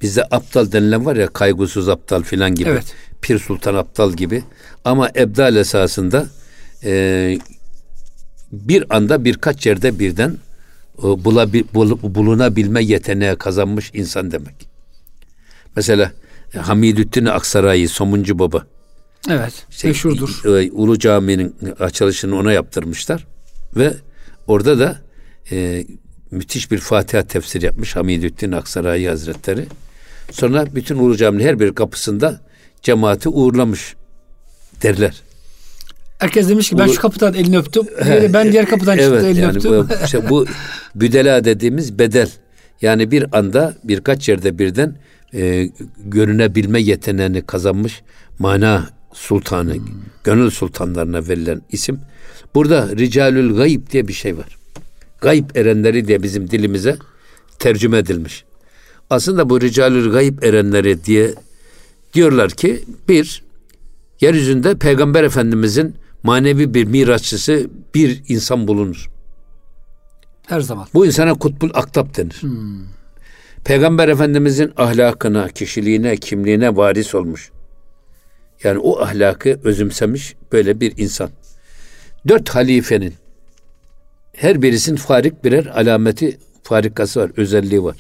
Bizde 0.02 0.24
aptal 0.32 0.72
denilen 0.72 1.06
var 1.06 1.16
ya 1.16 1.28
kaygısız 1.28 1.90
aptal 1.90 2.24
filan 2.24 2.56
gibi. 2.56 2.70
Evet. 2.70 2.96
Pir 3.22 3.40
Sultan 3.40 3.76
aptal 3.76 4.14
gibi. 4.14 4.44
Ama 4.86 5.10
ebdal 5.16 5.56
esasında 5.56 6.28
e, 6.84 7.38
bir 8.52 8.96
anda 8.96 9.26
birkaç 9.26 9.66
yerde 9.66 10.00
birden 10.00 10.38
e, 11.00 11.04
bulabi, 11.04 11.66
bul, 11.74 12.16
bulunabilme 12.16 12.84
yeteneği 12.84 13.36
kazanmış 13.36 13.92
insan 13.94 14.32
demek. 14.32 14.70
Mesela 15.76 16.12
e, 16.54 16.58
Hamidüddin 16.58 17.26
Aksaray'ı 17.26 17.90
Somuncu 17.90 18.40
Baba. 18.40 18.66
Evet, 19.30 19.66
işte, 19.70 19.88
meşhurdur. 19.88 20.42
E, 20.46 20.72
Ulu 20.72 21.00
Cami'nin 21.00 21.56
açılışını 21.80 22.36
ona 22.36 22.52
yaptırmışlar 22.52 23.28
ve 23.76 23.94
orada 24.48 24.80
da 24.80 25.00
e, 25.52 25.86
müthiş 26.32 26.72
bir 26.72 26.78
Fatiha 26.78 27.24
tefsir 27.24 27.62
yapmış 27.62 27.96
Hamidüddin 27.96 28.52
Aksaray 28.52 29.06
Hazretleri. 29.06 29.66
Sonra 30.32 30.66
bütün 30.76 30.98
Ulu 30.98 31.18
Cami'nin 31.18 31.44
her 31.44 31.60
bir 31.60 31.76
kapısında 31.76 32.42
cemaati 32.82 33.30
uğurlamış 33.30 33.96
derler. 34.84 35.22
Herkes 36.20 36.50
demiş 36.50 36.70
ki 36.70 36.78
ben 36.78 36.86
Ulu... 36.86 36.94
şu 36.94 37.02
kapıdan 37.02 37.34
elini 37.34 37.58
öptüm. 37.58 37.88
He, 38.04 38.34
ben 38.34 38.52
diğer 38.52 38.66
kapıdan 38.66 38.98
evet, 38.98 39.10
çıktım 39.10 39.28
elini 39.28 39.40
yani 39.40 39.58
öptüm. 39.58 39.72
Bu, 39.72 40.06
işte 40.06 40.30
bu 40.30 40.46
büdela 40.96 41.46
dediğimiz 41.46 42.00
bedel. 42.00 42.30
Yani 42.82 43.12
bir 43.12 43.38
anda 43.38 43.76
birkaç 43.84 44.30
yerde 44.30 44.60
birden 44.60 44.96
e, 45.34 45.70
görünebilme 45.98 46.82
yeteneğini 46.82 47.42
kazanmış 47.42 48.02
mana 48.40 48.90
sultanı, 49.14 49.74
hmm. 49.74 49.84
gönül 50.24 50.50
sultanlarına 50.50 51.28
verilen 51.28 51.62
isim. 51.72 52.00
Burada 52.56 52.90
ricalül 52.98 53.56
gayb 53.56 53.90
diye 53.92 54.08
bir 54.08 54.14
şey 54.14 54.38
var. 54.38 54.58
Gayb 55.22 55.56
erenleri 55.56 56.08
diye 56.08 56.24
bizim 56.24 56.50
dilimize 56.50 56.98
tercüme 57.60 57.98
edilmiş. 57.98 58.44
Aslında 59.10 59.50
bu 59.50 59.62
ricalül 59.62 60.12
gayb 60.12 60.44
erenleri 60.44 61.04
diye 61.04 61.34
diyorlar 62.14 62.52
ki 62.52 62.84
bir 63.10 63.44
yeryüzünde 64.22 64.76
Peygamber 64.76 65.24
Efendimizin 65.24 65.96
manevi 66.24 66.74
bir 66.74 66.86
mirasçısı 66.86 67.70
bir 67.96 68.24
insan 68.28 68.68
bulunur. 68.68 69.10
Her 70.48 70.60
zaman. 70.60 70.88
Bu 70.94 71.06
insana 71.06 71.34
kutbul 71.34 71.70
aktap 71.74 72.18
denir. 72.18 72.38
Hmm. 72.42 72.86
Peygamber 73.64 74.08
Efendimizin 74.08 74.72
ahlakına, 74.78 75.50
kişiliğine, 75.50 76.18
kimliğine 76.18 76.76
varis 76.76 77.16
olmuş. 77.16 77.52
Yani 78.64 78.80
o 78.80 79.02
ahlakı 79.02 79.60
özümsemiş 79.64 80.36
böyle 80.52 80.80
bir 80.80 80.94
insan. 80.98 81.30
Dört 82.28 82.50
halifenin 82.50 83.14
her 84.34 84.62
birisinin 84.62 84.98
farik 84.98 85.44
birer 85.44 85.66
alameti, 85.66 86.38
farikası 86.64 87.20
var, 87.20 87.32
özelliği 87.38 87.84
var. 87.84 87.96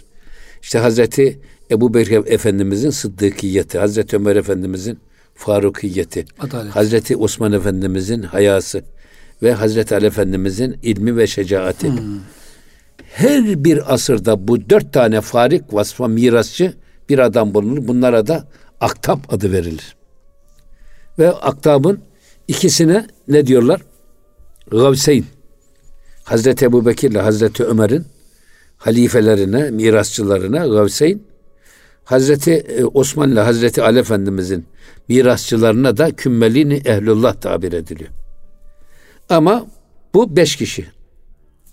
İşte 0.61 0.79
Hazreti 0.79 1.39
Ebu 1.71 1.93
Bekir 1.93 2.25
Efendimizin 2.25 2.89
sıddıkiyeti, 2.89 3.79
Hazreti 3.79 4.15
Ömer 4.15 4.35
Efendimizin 4.35 4.99
farukiyeti, 5.35 6.25
Adalet. 6.39 6.75
Hazreti 6.75 7.17
Osman 7.17 7.51
Efendimizin 7.51 8.23
hayası 8.23 8.83
ve 9.43 9.53
Hazreti 9.53 9.95
Ali 9.95 10.05
Efendimizin 10.05 10.79
ilmi 10.83 11.17
ve 11.17 11.27
şecaati. 11.27 11.87
Hmm. 11.87 12.19
Her 13.11 13.63
bir 13.63 13.93
asırda 13.93 14.47
bu 14.47 14.69
dört 14.69 14.93
tane 14.93 15.21
farik 15.21 15.73
vasfa 15.73 16.07
mirasçı 16.07 16.73
bir 17.09 17.19
adam 17.19 17.53
bulunur. 17.53 17.87
Bunlara 17.87 18.27
da 18.27 18.47
aktab 18.81 19.19
adı 19.29 19.51
verilir. 19.51 19.95
Ve 21.19 21.31
aktabın 21.31 21.99
ikisine 22.47 23.07
ne 23.27 23.47
diyorlar? 23.47 23.81
Gavseyn. 24.71 25.25
Hazreti 26.23 26.65
Ebu 26.65 26.85
Bekir 26.85 27.11
ile 27.11 27.21
Hazreti 27.21 27.63
Ömer'in 27.63 28.05
halifelerine, 28.79 29.71
mirasçılarına 29.71 30.67
Gavseyn, 30.67 31.21
Hazreti 32.03 32.51
e, 32.51 32.85
Osman 32.85 33.31
ile 33.31 33.39
Hazreti 33.39 33.83
Ali 33.83 33.99
Efendimizin 33.99 34.65
mirasçılarına 35.07 35.97
da 35.97 36.11
kümmelini 36.11 36.81
ehlullah 36.85 37.33
tabir 37.33 37.73
ediliyor. 37.73 38.09
Ama 39.29 39.67
bu 40.13 40.35
beş 40.35 40.55
kişi. 40.55 40.85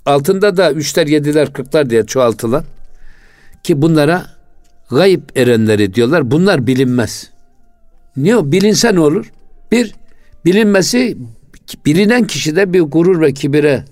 Altında 0.07 0.57
da 0.57 0.73
üçler, 0.73 1.07
yediler, 1.07 1.53
kırklar 1.53 1.91
diye 1.91 2.07
çoğaltılan 2.07 2.65
ki 3.63 3.83
bunlara 3.83 4.27
gayb 4.91 5.23
erenleri 5.37 5.95
diyorlar. 5.95 6.31
Bunlar 6.31 6.67
bilinmez. 6.67 7.31
Niye? 8.17 8.53
Bilinse 8.53 8.95
ne 8.95 9.01
olur? 9.01 9.33
Bir, 9.73 9.95
bilinmesi 10.45 11.19
bilinen 11.87 12.27
kişide 12.27 12.73
bir 12.73 12.81
gurur 12.81 13.21
ve 13.21 13.33
kibire 13.33 13.85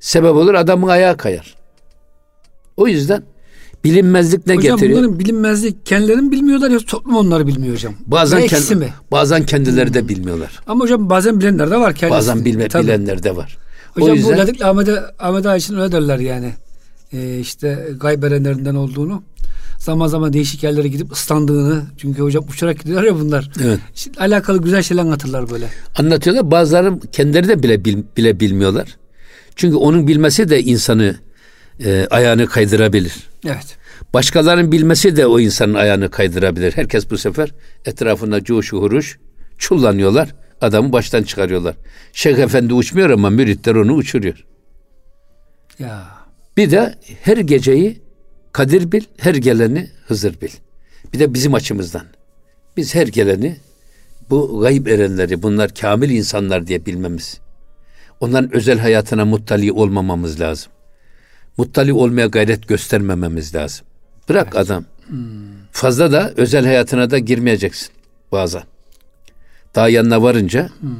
sebep 0.00 0.34
olur. 0.34 0.54
Adamın 0.54 0.88
ayağı 0.88 1.16
kayar. 1.16 1.59
O 2.80 2.88
yüzden 2.88 3.22
bilinmezlik 3.84 4.46
ne 4.46 4.56
hocam, 4.56 4.76
getiriyor? 4.76 4.98
Hocam 4.98 5.12
bunların 5.12 5.24
bilinmezlik 5.24 5.86
kendilerini 5.86 6.30
bilmiyorlar 6.30 6.70
ya 6.70 6.78
toplum 6.78 7.16
onları 7.16 7.46
bilmiyor 7.46 7.74
hocam. 7.74 7.94
Bazen 8.06 8.46
kendi, 8.46 8.74
mi? 8.74 8.88
bazen 9.10 9.46
kendileri 9.46 9.94
de 9.94 10.08
bilmiyorlar. 10.08 10.60
Ama 10.66 10.84
hocam 10.84 11.10
bazen 11.10 11.40
bilenler 11.40 11.70
de 11.70 11.76
var 11.76 11.94
kendisi. 11.94 12.18
Bazen 12.18 12.44
bilme, 12.44 12.66
bilenler 12.66 13.22
de 13.22 13.36
var. 13.36 13.58
Hocam 13.94 14.10
o 14.10 14.14
yüzden, 14.14 14.34
bu 14.34 14.38
Ladikli 14.38 14.64
Ahmet, 14.64 14.88
Ahmet 15.18 15.46
Ağa 15.46 15.56
için 15.56 15.74
öyle 15.74 15.92
derler 15.92 16.18
yani. 16.18 16.52
Ee, 17.12 17.38
işte 17.38 17.88
gayb 18.00 18.22
erenlerinden 18.22 18.74
olduğunu. 18.74 19.22
Zaman 19.78 20.06
zaman 20.06 20.32
değişik 20.32 20.62
yerlere 20.62 20.88
gidip 20.88 21.12
ıslandığını. 21.12 21.82
Çünkü 21.98 22.22
hocam 22.22 22.44
uçarak 22.48 22.80
gidiyorlar 22.80 23.06
ya 23.06 23.20
bunlar. 23.20 23.50
Evet. 23.64 23.78
Şimdi 23.94 24.18
alakalı 24.18 24.62
güzel 24.62 24.82
şeyler 24.82 25.02
anlatırlar 25.02 25.50
böyle. 25.50 25.68
Anlatıyorlar. 25.98 26.50
Bazıları 26.50 27.00
kendileri 27.12 27.48
de 27.48 27.62
bile, 27.62 27.84
bile 28.16 28.40
bilmiyorlar. 28.40 28.96
Çünkü 29.56 29.76
onun 29.76 30.08
bilmesi 30.08 30.48
de 30.50 30.62
insanı 30.62 31.16
e, 31.84 32.06
ayağını 32.10 32.46
kaydırabilir. 32.46 33.12
Evet. 33.46 33.76
Başkalarının 34.14 34.72
bilmesi 34.72 35.16
de 35.16 35.26
o 35.26 35.40
insanın 35.40 35.74
ayağını 35.74 36.10
kaydırabilir. 36.10 36.72
Herkes 36.72 37.10
bu 37.10 37.18
sefer 37.18 37.54
etrafında 37.84 38.44
coşu 38.44 38.76
huruş 38.82 39.18
çullanıyorlar. 39.58 40.34
Adamı 40.60 40.92
baştan 40.92 41.22
çıkarıyorlar. 41.22 41.74
Şeyh 42.12 42.38
Efendi 42.38 42.74
uçmuyor 42.74 43.10
ama 43.10 43.30
müritler 43.30 43.74
onu 43.74 43.92
uçuruyor. 43.94 44.44
Ya. 45.78 46.08
Bir 46.56 46.70
de 46.70 46.94
her 47.22 47.36
geceyi 47.36 48.02
Kadir 48.52 48.92
bil, 48.92 49.04
her 49.16 49.34
geleni 49.34 49.90
Hızır 50.06 50.40
bil. 50.40 50.50
Bir 51.12 51.18
de 51.18 51.34
bizim 51.34 51.54
açımızdan. 51.54 52.06
Biz 52.76 52.94
her 52.94 53.06
geleni 53.06 53.56
bu 54.30 54.60
gayb 54.60 54.86
erenleri, 54.86 55.42
bunlar 55.42 55.74
kamil 55.74 56.10
insanlar 56.10 56.66
diye 56.66 56.86
bilmemiz. 56.86 57.40
Onların 58.20 58.54
özel 58.54 58.78
hayatına 58.78 59.24
muttali 59.24 59.72
olmamamız 59.72 60.40
lazım. 60.40 60.72
Muttali 61.56 61.92
olmaya 61.92 62.26
gayret 62.26 62.68
göstermememiz 62.68 63.54
lazım. 63.54 63.86
Bırak 64.28 64.48
evet. 64.54 64.56
adam. 64.56 64.84
Hmm. 65.06 65.18
Fazla 65.72 66.12
da 66.12 66.32
özel 66.36 66.64
hayatına 66.64 67.10
da 67.10 67.18
girmeyeceksin 67.18 67.88
bazen. 68.32 68.62
Daha 69.74 69.88
yanına 69.88 70.22
varınca 70.22 70.70
hmm. 70.80 70.90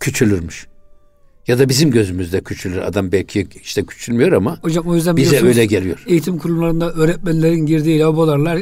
küçülürmüş. 0.00 0.66
Ya 1.46 1.58
da 1.58 1.68
bizim 1.68 1.90
gözümüzde 1.90 2.40
küçülür. 2.40 2.78
Adam 2.78 3.12
belki 3.12 3.48
işte 3.62 3.82
küçülmüyor 3.82 4.32
ama 4.32 4.58
Hocam, 4.62 4.86
o 4.86 4.94
yüzden 4.94 5.16
bize 5.16 5.46
öyle 5.46 5.66
geliyor. 5.66 6.04
Eğitim 6.06 6.38
kurumlarında 6.38 6.92
öğretmenlerin 6.92 7.66
girdiği 7.66 7.98
lavabolarlar 7.98 8.58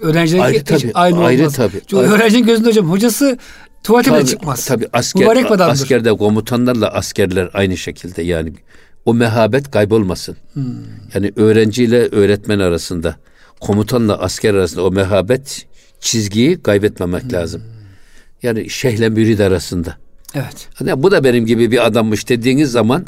öğrencilerin 0.00 0.42
ayrı, 0.42 0.64
tabii, 0.64 0.90
aynı 0.94 1.24
ayrı, 1.24 1.40
olmaz. 1.40 1.56
Tabii, 1.56 1.80
Çünkü 1.86 1.96
ayrı. 1.96 2.12
öğrencinin 2.12 2.46
gözünde 2.46 2.68
hocam 2.68 2.90
hocası 2.90 3.38
tuvalete 3.82 4.10
tabii, 4.10 4.26
çıkmaz. 4.26 4.66
Tabii 4.66 4.88
asker, 4.92 5.44
askerde 5.60 6.12
komutanlarla 6.12 6.88
askerler 6.88 7.50
aynı 7.54 7.76
şekilde 7.76 8.22
yani 8.22 8.52
o 9.04 9.14
mehabet 9.14 9.70
kaybolmasın. 9.70 10.36
Hmm. 10.52 10.64
Yani 11.14 11.32
öğrenciyle 11.36 12.08
öğretmen 12.08 12.58
arasında, 12.58 13.16
komutanla 13.60 14.18
asker 14.18 14.54
arasında 14.54 14.84
o 14.84 14.90
mehabet 14.90 15.66
çizgiyi 16.00 16.62
kaybetmemek 16.62 17.22
hmm. 17.22 17.32
lazım. 17.32 17.62
Yani 18.42 18.70
şeyhle 18.70 19.08
mürid 19.08 19.38
arasında. 19.38 19.96
Evet. 20.34 20.68
Yani 20.80 21.02
bu 21.02 21.10
da 21.10 21.24
benim 21.24 21.46
gibi 21.46 21.70
bir 21.70 21.86
adammış 21.86 22.28
dediğiniz 22.28 22.70
zaman 22.70 23.06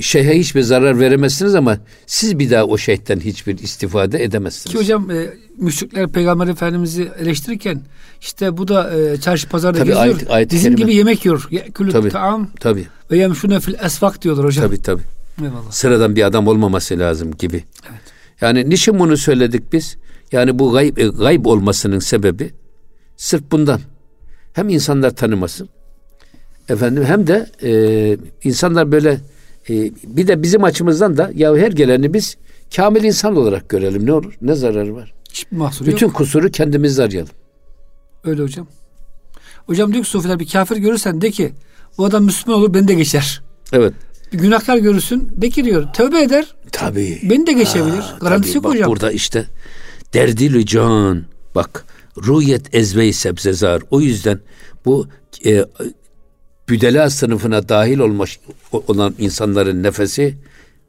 şeyhe 0.00 0.38
hiçbir 0.38 0.62
zarar 0.62 1.00
veremezsiniz 1.00 1.54
ama 1.54 1.78
siz 2.06 2.38
bir 2.38 2.50
daha 2.50 2.64
o 2.64 2.78
şeyhten 2.78 3.20
hiçbir 3.20 3.58
istifade 3.58 4.24
edemezsiniz. 4.24 4.74
Ki 4.74 4.78
hocam 4.78 5.10
e, 5.10 5.26
müşrikler 5.56 6.08
Peygamber 6.08 6.46
Efendimiz'i 6.46 7.08
eleştirirken 7.18 7.80
işte 8.20 8.56
bu 8.56 8.68
da 8.68 8.98
e, 8.98 9.16
çarşı 9.16 9.48
pazarda 9.48 9.78
tabii, 9.78 9.88
geziyor. 9.88 10.04
Ayet, 10.04 10.30
ayet 10.30 10.52
Bizim 10.52 10.76
gibi 10.76 10.94
yemek 10.94 11.24
yiyor. 11.24 11.48
Külü 11.74 11.92
tabii, 11.92 12.08
taam 12.08 12.50
tabii. 12.60 12.86
Ve 13.10 13.18
yemşune 13.18 13.60
fil 13.60 13.74
esvak 13.84 14.22
diyorlar 14.22 14.46
hocam. 14.46 14.66
Tabii 14.66 14.82
tabii. 14.82 15.02
Eyvallah. 15.42 15.70
Sıradan 15.70 16.16
bir 16.16 16.22
adam 16.22 16.46
olmaması 16.46 16.98
lazım 16.98 17.34
gibi. 17.38 17.64
Evet. 17.90 18.00
Yani 18.40 18.70
niçin 18.70 18.98
bunu 18.98 19.16
söyledik 19.16 19.72
biz? 19.72 19.96
Yani 20.32 20.58
bu 20.58 20.72
gayb, 20.72 20.96
e, 20.96 21.08
gayb 21.08 21.44
olmasının 21.46 21.98
sebebi 21.98 22.52
sırf 23.16 23.42
bundan. 23.50 23.80
Hem 24.52 24.68
insanlar 24.68 25.10
tanımasın 25.10 25.68
efendim 26.68 27.04
hem 27.04 27.26
de 27.26 27.46
e, 27.62 28.18
insanlar 28.44 28.92
böyle 28.92 29.20
e, 29.70 29.92
bir 30.04 30.26
de 30.28 30.42
bizim 30.42 30.64
açımızdan 30.64 31.16
da 31.16 31.30
ya 31.34 31.56
her 31.56 31.72
geleni 31.72 32.14
biz 32.14 32.36
kamil 32.76 33.04
insan 33.04 33.36
olarak 33.36 33.68
görelim 33.68 34.06
ne 34.06 34.12
olur 34.12 34.34
ne 34.42 34.54
zararı 34.54 34.94
var. 34.96 35.14
Hiçbir 35.30 35.56
mahsuru 35.56 35.88
Bütün 35.88 36.06
yok. 36.06 36.16
kusuru 36.16 36.50
kendimizde 36.50 37.02
arayalım. 37.02 37.32
Öyle 38.24 38.42
hocam. 38.42 38.66
Hocam 39.66 39.92
diyor 39.92 40.04
ki 40.04 40.10
sofiler 40.10 40.38
bir 40.38 40.48
kafir 40.48 40.76
görürsen 40.76 41.20
de 41.20 41.30
ki 41.30 41.52
bu 41.98 42.04
adam 42.04 42.24
Müslüman 42.24 42.60
olur 42.60 42.74
beni 42.74 42.88
de 42.88 42.94
geçer. 42.94 43.42
Evet. 43.72 43.92
Bir 44.32 44.38
günahkar 44.38 44.76
görürsün 44.76 45.28
de 45.36 45.50
ki 45.50 45.64
diyor 45.64 45.92
tövbe 45.94 46.22
eder. 46.22 46.54
Tabii. 46.72 47.20
Beni 47.22 47.46
de 47.46 47.52
geçebilir. 47.52 47.98
Ha, 47.98 48.18
Garantisi 48.20 48.56
yok 48.56 48.64
bak 48.64 48.72
hocam. 48.72 48.90
Burada 48.90 49.12
işte 49.12 49.46
derdili 50.14 50.66
can 50.66 51.24
bak 51.54 51.84
ruyet 52.26 52.74
ezve 52.74 53.12
sebzezar. 53.12 53.82
O 53.90 54.00
yüzden 54.00 54.40
bu 54.84 55.08
e, 55.44 55.64
büdela 56.68 57.10
sınıfına 57.10 57.68
dahil 57.68 57.98
olmuş 57.98 58.38
olan 58.72 59.14
insanların 59.18 59.82
nefesi 59.82 60.38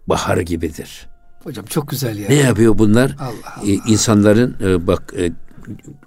bahar 0.07 0.37
gibidir. 0.37 1.07
Hocam 1.43 1.65
çok 1.65 1.89
güzel 1.89 2.17
ya. 2.17 2.27
Ne 2.29 2.35
yapıyor 2.35 2.77
bunlar? 2.77 3.15
Allah 3.19 3.27
Allah. 3.57 3.67
Ee, 3.67 3.77
insanların 3.87 4.55
e, 4.63 4.87
bak 4.87 5.13
e, 5.17 5.31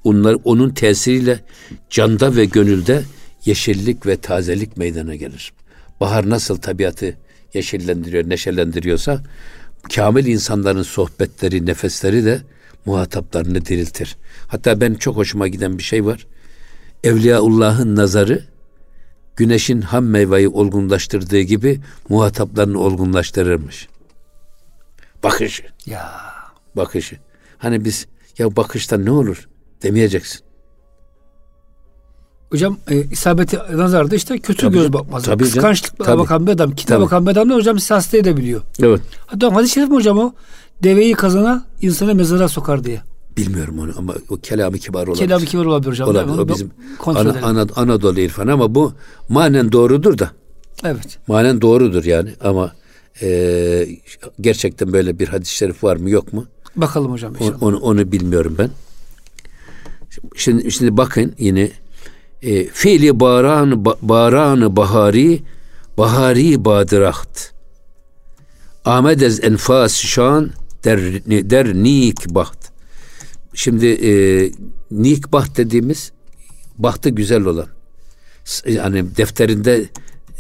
onlar 0.05 0.37
onun 0.45 0.71
tesiriyle 0.71 1.41
canda 1.91 2.37
ve 2.37 2.45
gönülde 2.45 3.03
yeşillik 3.45 4.07
ve 4.07 4.17
tazelik 4.17 4.77
meydana 4.77 5.15
gelir. 5.15 5.53
Bahar 6.01 6.31
nasıl 6.31 6.57
tabiatı 6.57 7.19
yeşillendiriyor, 7.55 8.29
neşelendiriyorsa 8.29 9.23
kamil 9.95 10.27
insanların 10.27 10.83
sohbetleri, 10.83 11.67
nefesleri 11.67 12.25
de 12.25 12.41
muhataplarını 12.85 13.65
diriltir. 13.65 14.17
Hatta 14.49 14.81
ben 14.81 14.95
çok 14.95 15.17
hoşuma 15.17 15.49
giden 15.49 15.79
bir 15.79 15.83
şey 15.83 16.05
var. 16.05 16.27
Evliyaullah'ın 17.05 17.97
nazarı 17.97 18.45
güneşin 19.37 19.81
ham 19.81 20.05
meyveyi 20.05 20.49
olgunlaştırdığı 20.49 21.41
gibi 21.41 21.81
muhataplarını 22.09 22.79
olgunlaştırırmış. 22.79 23.89
Bakışı. 25.23 25.63
Ya. 25.87 26.11
Bakışı. 26.77 27.17
Hani 27.59 27.85
biz 27.85 28.07
ya 28.39 28.57
bakıştan 28.57 29.05
ne 29.05 29.11
olur 29.11 29.49
demeyeceksin. 29.83 30.41
Hocam 32.53 32.79
e, 32.91 33.05
isabeti 33.11 33.59
nazarda 33.73 34.15
işte 34.15 34.39
kötü 34.39 34.61
tabii, 34.61 34.75
göz 34.75 34.93
bakmaz. 34.93 35.23
Tabii 35.23 35.45
Kıskançlıkla 35.45 36.05
tabii. 36.05 36.19
bakan 36.19 36.47
bir 36.47 36.53
adam, 36.53 36.71
kitap 36.71 37.01
bakan 37.01 37.27
bir 37.27 37.31
adam 37.31 37.51
da 37.51 37.55
hocam 37.55 37.79
sizi 37.79 37.95
hasta 37.95 38.17
edebiliyor. 38.19 38.63
Evet. 38.83 39.01
Hatta 39.27 39.55
hadis-i 39.55 39.75
şerif 39.75 39.89
mi 39.89 39.95
hocam 39.95 40.19
o? 40.19 40.33
Deveyi 40.83 41.15
kazana, 41.15 41.65
insanı 41.83 42.15
mezara 42.15 42.49
sokar 42.49 42.85
diye. 42.85 43.03
Bilmiyorum 43.37 43.79
onu 43.79 43.93
ama 43.99 44.15
o 44.29 44.37
kelamı 44.37 44.79
kibar 44.79 45.07
olabilir. 45.07 45.27
Kelamı 45.27 45.45
kibar 45.45 45.65
olabilir 45.65 45.91
hocam. 45.91 46.09
Olabilir. 46.09 46.39
O 46.39 46.49
bizim 46.49 46.71
Ana, 47.07 47.35
Ana, 47.43 47.67
Anadolu 47.77 48.21
irfan 48.21 48.47
ama 48.47 48.75
bu 48.75 48.93
manen 49.29 49.73
doğrudur 49.73 50.19
da. 50.19 50.31
Evet. 50.85 51.19
Manen 51.27 51.61
doğrudur 51.61 52.05
yani 52.05 52.31
ama 52.45 52.73
e, 53.23 53.89
gerçekten 54.41 54.93
böyle 54.93 55.19
bir 55.19 55.29
hadis-i 55.29 55.55
şerif 55.55 55.85
var 55.85 55.97
mı 55.97 56.11
yok 56.11 56.33
mu? 56.33 56.47
Bakalım 56.77 57.13
hocam 57.13 57.35
inşallah. 57.35 57.63
Onu, 57.63 57.79
onu 57.79 58.13
bilmiyorum 58.13 58.55
ben. 58.59 58.71
Şimdi, 60.37 60.71
şimdi 60.71 60.97
bakın 60.97 61.33
yine 61.39 61.71
e, 62.43 62.65
fiili 62.65 63.21
baran 63.21 63.85
baran 64.03 64.77
bahari 64.77 65.43
bahari 65.99 66.65
badiraht. 66.65 67.53
Ahmedez 68.85 69.45
enfas 69.45 69.95
şan 69.95 70.51
der, 70.85 71.01
der 71.51 71.75
nik 71.75 72.35
baht. 72.35 72.59
Şimdi 73.55 73.87
e, 73.87 74.13
nik 74.91 75.33
baht 75.33 75.57
dediğimiz 75.57 76.13
bahtı 76.79 77.09
güzel 77.09 77.45
olan. 77.45 77.69
Yani 78.67 79.17
defterinde 79.17 79.85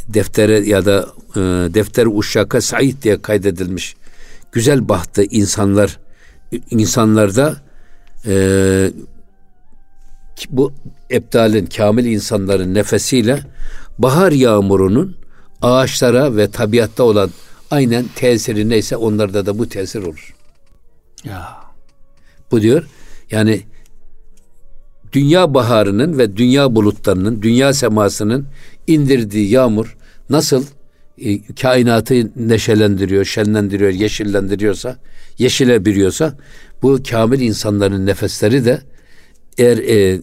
deftere 0.09 0.61
ya 0.69 0.85
da 0.85 1.09
e, 1.37 1.41
defter 1.75 2.07
uşşaka 2.11 2.61
Said 2.61 3.03
diye 3.03 3.23
kaydedilmiş 3.23 3.97
güzel 4.53 4.88
bahtı 4.88 5.23
insanlar 5.23 5.99
insanlarda 6.71 7.62
e, 8.27 8.35
bu 10.51 10.73
eptalin, 11.11 11.66
kamil 11.66 12.05
insanların 12.05 12.75
nefesiyle 12.75 13.40
bahar 13.99 14.33
yağmurunun 14.33 15.16
ağaçlara 15.62 16.37
ve 16.37 16.51
tabiatta 16.51 17.03
olan 17.05 17.31
aynen 17.71 18.05
tesiri 18.14 18.68
neyse 18.68 18.97
onlarda 18.97 19.47
da 19.47 19.59
bu 19.59 19.68
tesir 19.68 20.03
olur. 20.03 20.35
Ya. 21.25 21.57
Bu 22.51 22.62
diyor 22.62 22.88
yani 23.31 23.62
dünya 25.12 25.55
baharının 25.55 26.18
ve 26.18 26.37
dünya 26.37 26.75
bulutlarının, 26.75 27.42
dünya 27.42 27.73
semasının 27.73 28.47
indirdiği 28.87 29.51
yağmur 29.51 29.97
nasıl 30.31 30.64
e, 31.18 31.55
kainatı 31.55 32.31
neşelendiriyor, 32.37 33.25
şenlendiriyor, 33.25 33.90
yeşillendiriyorsa, 33.90 34.99
yeşile 35.38 35.85
biriyorsa 35.85 36.35
bu 36.83 36.99
kamil 37.11 37.40
insanların 37.40 38.07
nefesleri 38.07 38.64
de 38.64 38.81
eğer 39.59 39.79
e, 39.79 40.21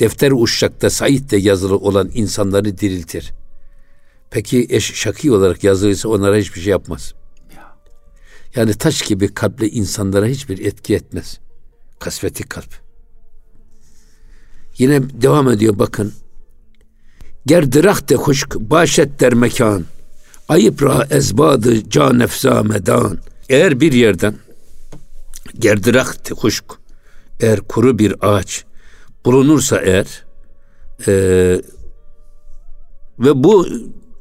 defter 0.00 0.32
uşşakta 0.42 0.90
Said'de 0.90 1.36
yazılı 1.36 1.76
olan 1.76 2.10
insanları 2.14 2.78
diriltir. 2.78 3.32
Peki 4.30 4.66
eş, 4.70 4.94
şaki 4.94 5.32
olarak 5.32 5.64
yazılıysa 5.64 6.08
onlara 6.08 6.36
hiçbir 6.36 6.60
şey 6.60 6.70
yapmaz. 6.70 7.14
Yani 8.56 8.74
taş 8.74 9.02
gibi 9.02 9.34
kalple 9.34 9.70
insanlara 9.70 10.26
hiçbir 10.26 10.66
etki 10.66 10.94
etmez. 10.94 11.40
Kasveti 11.98 12.42
kalp. 12.42 12.80
Yine 14.78 15.22
devam 15.22 15.50
ediyor 15.50 15.78
bakın. 15.78 16.12
Gerdirahte 17.46 18.14
huşk 18.14 18.56
başet 18.60 19.20
der 19.20 19.34
mekan. 19.34 19.84
Ayıp 20.48 20.82
ra 20.82 21.06
ezbadı 21.10 21.90
can 21.90 22.20
efza 22.20 22.62
medan. 22.62 23.18
Eğer 23.48 23.80
bir 23.80 23.92
yerden 23.92 24.34
gerdirahte 25.58 26.34
huşk 26.34 26.64
eğer 27.40 27.60
kuru 27.60 27.98
bir 27.98 28.14
ağaç 28.20 28.64
bulunursa 29.24 29.80
eğer 29.80 30.24
e, 31.06 31.12
ve 33.18 33.44
bu 33.44 33.66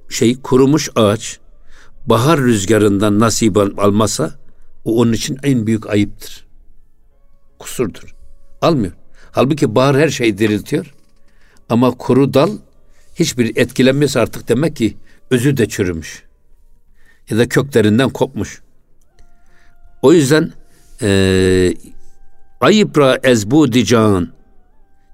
şey 0.09 0.41
kurumuş 0.41 0.89
ağaç 0.95 1.39
bahar 2.05 2.39
rüzgarından 2.39 3.19
nasip 3.19 3.57
almasa 3.57 4.35
o 4.85 4.99
onun 5.01 5.13
için 5.13 5.37
en 5.43 5.67
büyük 5.67 5.89
ayıptır. 5.89 6.47
Kusurdur. 7.59 8.15
Almıyor. 8.61 8.93
Halbuki 9.31 9.75
bahar 9.75 9.97
her 9.97 10.09
şeyi 10.09 10.37
diriltiyor. 10.37 10.93
Ama 11.69 11.91
kuru 11.91 12.33
dal 12.33 12.51
hiçbir 13.15 13.57
etkilenmesi 13.57 14.19
artık 14.19 14.47
demek 14.47 14.75
ki 14.75 14.97
özü 15.31 15.57
de 15.57 15.69
çürümüş. 15.69 16.23
Ya 17.29 17.37
da 17.37 17.49
köklerinden 17.49 18.09
kopmuş. 18.09 18.61
O 20.01 20.13
yüzden 20.13 20.53
e, 21.01 21.73
ayıpra 22.63 23.19
ezbudi 23.23 23.85
can 23.85 24.33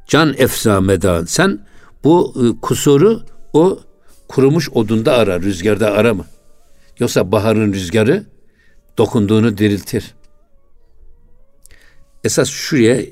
can 0.07 0.35
efsa 0.38 0.81
medan 0.81 1.25
sen 1.25 1.59
bu 2.03 2.33
e, 2.35 2.59
kusuru 2.62 3.21
o 3.53 3.79
kurumuş 4.27 4.69
odunda 4.69 5.13
ara 5.13 5.41
rüzgarda 5.41 5.91
arama. 5.91 6.25
Yoksa 6.99 7.31
baharın 7.31 7.73
rüzgarı 7.73 8.25
dokunduğunu 8.97 9.57
diriltir. 9.57 10.15
Esas 12.23 12.49
şuraya 12.49 13.05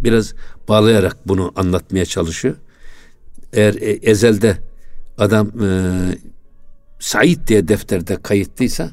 biraz 0.00 0.34
bağlayarak 0.68 1.28
bunu 1.28 1.52
anlatmaya 1.56 2.04
çalışıyor. 2.04 2.56
Eğer 3.52 3.74
e, 3.74 3.90
ezelde 4.10 4.58
adam 5.18 5.64
e, 5.64 5.68
Said 6.98 7.48
diye 7.48 7.68
defterde 7.68 8.22
kayıtlıysa 8.22 8.90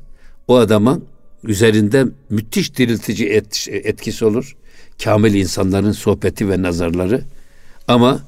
o 0.47 0.57
adamın 0.57 1.05
üzerinde 1.43 2.05
müthiş 2.29 2.77
diriltici 2.77 3.29
et, 3.29 3.67
etkisi 3.71 4.25
olur. 4.25 4.55
Kamil 5.03 5.33
insanların 5.33 5.91
sohbeti 5.91 6.49
ve 6.49 6.61
nazarları. 6.61 7.21
Ama 7.87 8.19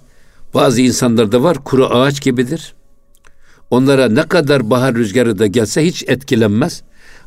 bazı 0.53 0.81
insanlarda 0.81 1.43
var 1.43 1.63
kuru 1.63 1.85
ağaç 1.85 2.21
gibidir. 2.21 2.73
Onlara 3.69 4.09
ne 4.09 4.23
kadar 4.27 4.69
bahar 4.69 4.95
rüzgarı 4.95 5.39
da 5.39 5.47
gelse 5.47 5.85
hiç 5.85 6.03
etkilenmez. 6.07 6.83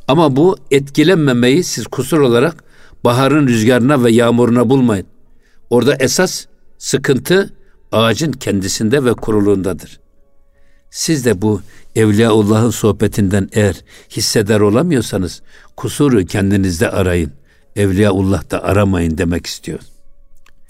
Ama 0.08 0.36
bu 0.36 0.56
etkilenmemeyi 0.70 1.64
siz 1.64 1.86
kusur 1.86 2.18
olarak 2.20 2.64
baharın 3.04 3.46
rüzgarına 3.46 4.04
ve 4.04 4.10
yağmuruna 4.10 4.70
bulmayın. 4.70 5.06
Orada 5.70 5.94
esas 5.94 6.46
sıkıntı 6.78 7.52
ağacın 7.92 8.32
kendisinde 8.32 9.04
ve 9.04 9.12
kuruluğundadır. 9.12 10.00
Siz 10.90 11.24
de 11.24 11.42
bu 11.42 11.60
Evliyaullah'ın 11.96 12.70
sohbetinden 12.70 13.48
eğer 13.52 13.84
hisseder 14.10 14.60
olamıyorsanız 14.60 15.42
kusuru 15.76 16.24
kendinizde 16.24 16.90
arayın. 16.90 17.32
Evliyaullah'ta 17.76 18.62
aramayın 18.62 19.18
demek 19.18 19.46
istiyor. 19.46 19.80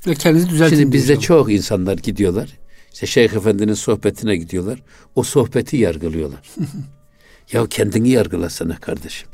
Ve 0.07 0.15
kendinizi 0.15 0.51
düzeltin. 0.51 0.77
Şimdi 0.77 0.93
bizde 0.93 1.21
çok 1.21 1.53
insanlar 1.53 1.99
gidiyorlar. 1.99 2.49
İşte 2.93 3.07
Şeyh 3.07 3.33
Efendi'nin 3.33 3.75
sohbetine 3.75 4.37
gidiyorlar. 4.37 4.83
O 5.15 5.23
sohbeti 5.23 5.77
yargılıyorlar. 5.77 6.51
ya 7.53 7.67
kendini 7.67 8.09
yargılasana 8.09 8.77
kardeşim. 8.77 9.29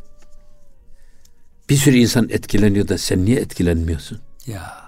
Bir 1.68 1.76
sürü 1.76 1.96
insan 1.96 2.28
etkileniyor 2.28 2.88
da 2.88 2.98
sen 2.98 3.24
niye 3.24 3.40
etkilenmiyorsun? 3.40 4.20
Ya. 4.46 4.82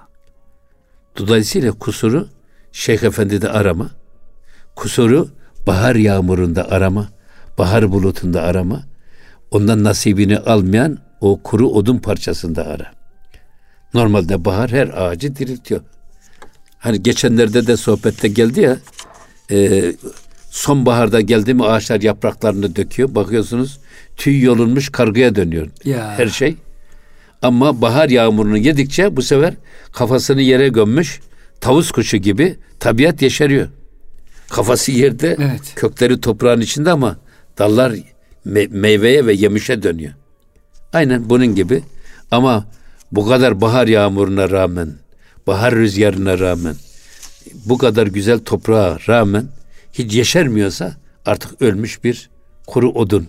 Dolayısıyla 1.18 1.72
kusuru 1.72 2.28
Şeyh 2.72 3.02
Efendi'de 3.02 3.50
arama. 3.50 3.90
Kusuru 4.76 5.28
bahar 5.66 5.94
yağmurunda 5.94 6.70
arama. 6.70 7.08
Bahar 7.58 7.92
bulutunda 7.92 8.42
arama. 8.42 8.82
Ondan 9.50 9.84
nasibini 9.84 10.38
almayan 10.38 10.98
o 11.24 11.40
kuru 11.42 11.68
odun 11.68 11.98
parçasında 11.98 12.66
ara. 12.66 12.92
Normalde 13.94 14.44
bahar 14.44 14.70
her 14.72 14.88
ağacı 14.88 15.36
diriltiyor. 15.36 15.80
Hani 16.78 17.02
geçenlerde 17.02 17.66
de 17.66 17.76
sohbette 17.76 18.28
geldi 18.28 18.60
ya 18.60 18.76
e, 19.50 19.82
sonbaharda 20.50 21.20
geldi 21.20 21.54
mi 21.54 21.64
ağaçlar 21.66 22.00
yapraklarını 22.00 22.76
döküyor. 22.76 23.14
Bakıyorsunuz 23.14 23.78
tüy 24.16 24.42
yolunmuş 24.42 24.88
kargıya 24.92 25.34
dönüyor 25.34 25.68
ya. 25.84 26.14
her 26.18 26.26
şey. 26.26 26.56
Ama 27.42 27.80
bahar 27.80 28.08
yağmurunu 28.08 28.58
yedikçe 28.58 29.16
bu 29.16 29.22
sefer 29.22 29.54
kafasını 29.92 30.40
yere 30.42 30.68
gömmüş 30.68 31.20
tavus 31.60 31.90
kuşu 31.90 32.16
gibi 32.16 32.56
tabiat 32.80 33.22
yeşeriyor. 33.22 33.68
Kafası 34.50 34.92
yerde, 34.92 35.36
Evet. 35.40 35.72
kökleri 35.76 36.20
toprağın 36.20 36.60
içinde 36.60 36.90
ama 36.90 37.16
dallar 37.58 37.92
me- 38.46 38.68
meyveye 38.68 39.26
ve 39.26 39.32
yemişe 39.32 39.82
dönüyor. 39.82 40.12
Aynen 40.94 41.30
bunun 41.30 41.54
gibi. 41.54 41.82
Ama 42.30 42.66
bu 43.12 43.28
kadar 43.28 43.60
bahar 43.60 43.88
yağmuruna 43.88 44.50
rağmen, 44.50 44.94
bahar 45.46 45.74
rüzgarına 45.74 46.38
rağmen, 46.38 46.76
bu 47.64 47.78
kadar 47.78 48.06
güzel 48.06 48.38
toprağa 48.38 48.98
rağmen 49.08 49.48
hiç 49.92 50.14
yeşermiyorsa 50.14 50.96
artık 51.26 51.62
ölmüş 51.62 52.04
bir 52.04 52.30
kuru 52.66 52.92
odun. 52.92 53.28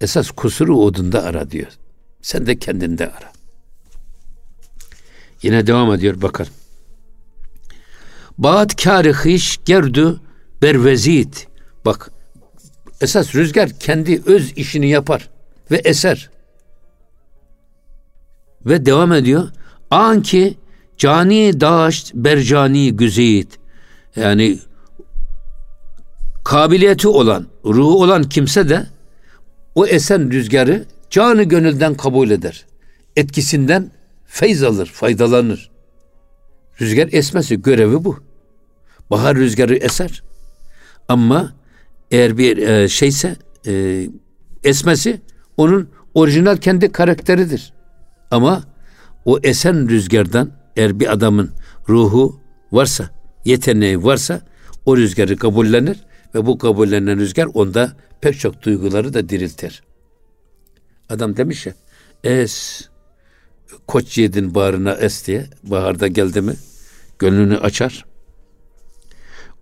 Esas 0.00 0.30
kusuru 0.30 0.78
odunda 0.78 1.22
ara 1.22 1.50
diyor. 1.50 1.72
Sen 2.22 2.46
de 2.46 2.58
kendinde 2.58 3.06
ara. 3.06 3.32
Yine 5.42 5.66
devam 5.66 5.94
ediyor 5.94 6.22
bakalım. 6.22 6.52
Baat 8.38 8.82
kârı 8.82 9.12
hış 9.12 9.58
gerdü 9.64 10.20
bervezit. 10.62 11.48
Bak 11.84 12.10
esas 13.00 13.34
rüzgar 13.34 13.78
kendi 13.78 14.22
öz 14.26 14.52
işini 14.56 14.88
yapar 14.88 15.28
ve 15.70 15.76
eser. 15.76 16.35
Ve 18.66 18.86
devam 18.86 19.12
ediyor. 19.12 19.48
Anki 19.90 20.54
cani 20.96 21.60
daşt 21.60 22.14
bercani 22.14 22.96
güzit. 22.96 23.58
Yani 24.16 24.58
kabiliyeti 26.44 27.08
olan, 27.08 27.46
ruhu 27.64 28.02
olan 28.02 28.22
kimse 28.22 28.68
de 28.68 28.86
o 29.74 29.86
esen 29.86 30.30
rüzgarı 30.30 30.84
canı 31.10 31.42
gönülden 31.42 31.94
kabul 31.94 32.30
eder. 32.30 32.66
Etkisinden 33.16 33.90
feyz 34.24 34.62
alır, 34.62 34.86
faydalanır. 34.86 35.70
Rüzgar 36.80 37.08
esmesi 37.12 37.62
görevi 37.62 38.04
bu. 38.04 38.18
Bahar 39.10 39.36
rüzgarı 39.36 39.76
eser. 39.76 40.22
Ama 41.08 41.52
eğer 42.10 42.38
bir 42.38 42.56
e, 42.58 42.88
şeyse 42.88 43.36
e, 43.66 44.06
esmesi 44.64 45.20
onun 45.56 45.90
orijinal 46.14 46.56
kendi 46.56 46.92
karakteridir. 46.92 47.72
Ama 48.30 48.64
o 49.24 49.38
esen 49.42 49.88
rüzgardan 49.88 50.52
eğer 50.76 51.00
bir 51.00 51.12
adamın 51.12 51.50
ruhu 51.88 52.40
varsa, 52.72 53.10
yeteneği 53.44 54.04
varsa 54.04 54.40
o 54.86 54.96
rüzgarı 54.96 55.36
kabullenir 55.36 55.98
ve 56.34 56.46
bu 56.46 56.58
kabullenen 56.58 57.18
rüzgar 57.18 57.48
onda 57.54 57.92
pek 58.20 58.38
çok 58.38 58.62
duyguları 58.62 59.14
da 59.14 59.28
diriltir. 59.28 59.82
Adam 61.08 61.36
demiş 61.36 61.66
ya, 61.66 61.74
es, 62.24 62.88
koç 63.86 64.18
yedin 64.18 64.54
bağrına 64.54 64.92
es 64.92 65.26
diye, 65.26 65.46
baharda 65.62 66.06
geldi 66.06 66.40
mi 66.40 66.54
gönlünü 67.18 67.58
açar. 67.58 68.04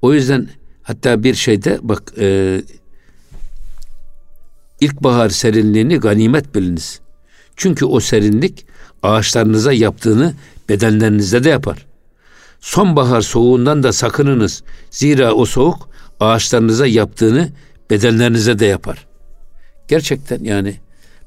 O 0.03 0.15
yüzden 0.15 0.49
hatta 0.83 1.23
bir 1.23 1.35
şeyde 1.35 1.79
bak 1.83 2.13
e, 2.19 2.61
ilkbahar 4.81 5.29
serinliğini 5.29 5.97
ganimet 5.97 6.55
biliniz. 6.55 7.01
Çünkü 7.57 7.85
o 7.85 8.01
serinlik 8.01 8.67
ağaçlarınıza 9.03 9.73
yaptığını 9.73 10.35
bedenlerinizde 10.69 11.45
de 11.45 11.49
yapar. 11.49 11.87
Sonbahar 12.61 13.21
soğuğundan 13.21 13.83
da 13.83 13.93
sakınınız. 13.93 14.63
Zira 14.91 15.33
o 15.33 15.45
soğuk 15.45 15.89
ağaçlarınıza 16.21 16.87
yaptığını 16.87 17.53
bedenlerinize 17.91 18.59
de 18.59 18.67
yapar. 18.67 19.07
Gerçekten 19.89 20.45
yani 20.45 20.75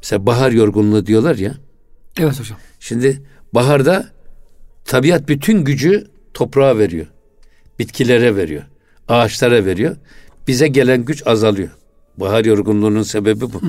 mesela 0.01 0.25
bahar 0.25 0.51
yorgunluğu 0.51 1.05
diyorlar 1.05 1.35
ya. 1.35 1.53
Evet 2.19 2.39
hocam. 2.39 2.57
Şimdi 2.79 3.21
baharda 3.53 4.07
tabiat 4.85 5.29
bütün 5.29 5.63
gücü 5.63 6.07
toprağa 6.33 6.77
veriyor. 6.77 7.07
Bitkilere 7.79 8.35
veriyor. 8.35 8.63
Ağaçlara 9.07 9.65
veriyor. 9.65 9.95
Bize 10.47 10.67
gelen 10.67 11.05
güç 11.05 11.27
azalıyor. 11.27 11.69
Bahar 12.17 12.45
yorgunluğunun 12.45 13.03
sebebi 13.03 13.41
bu. 13.41 13.61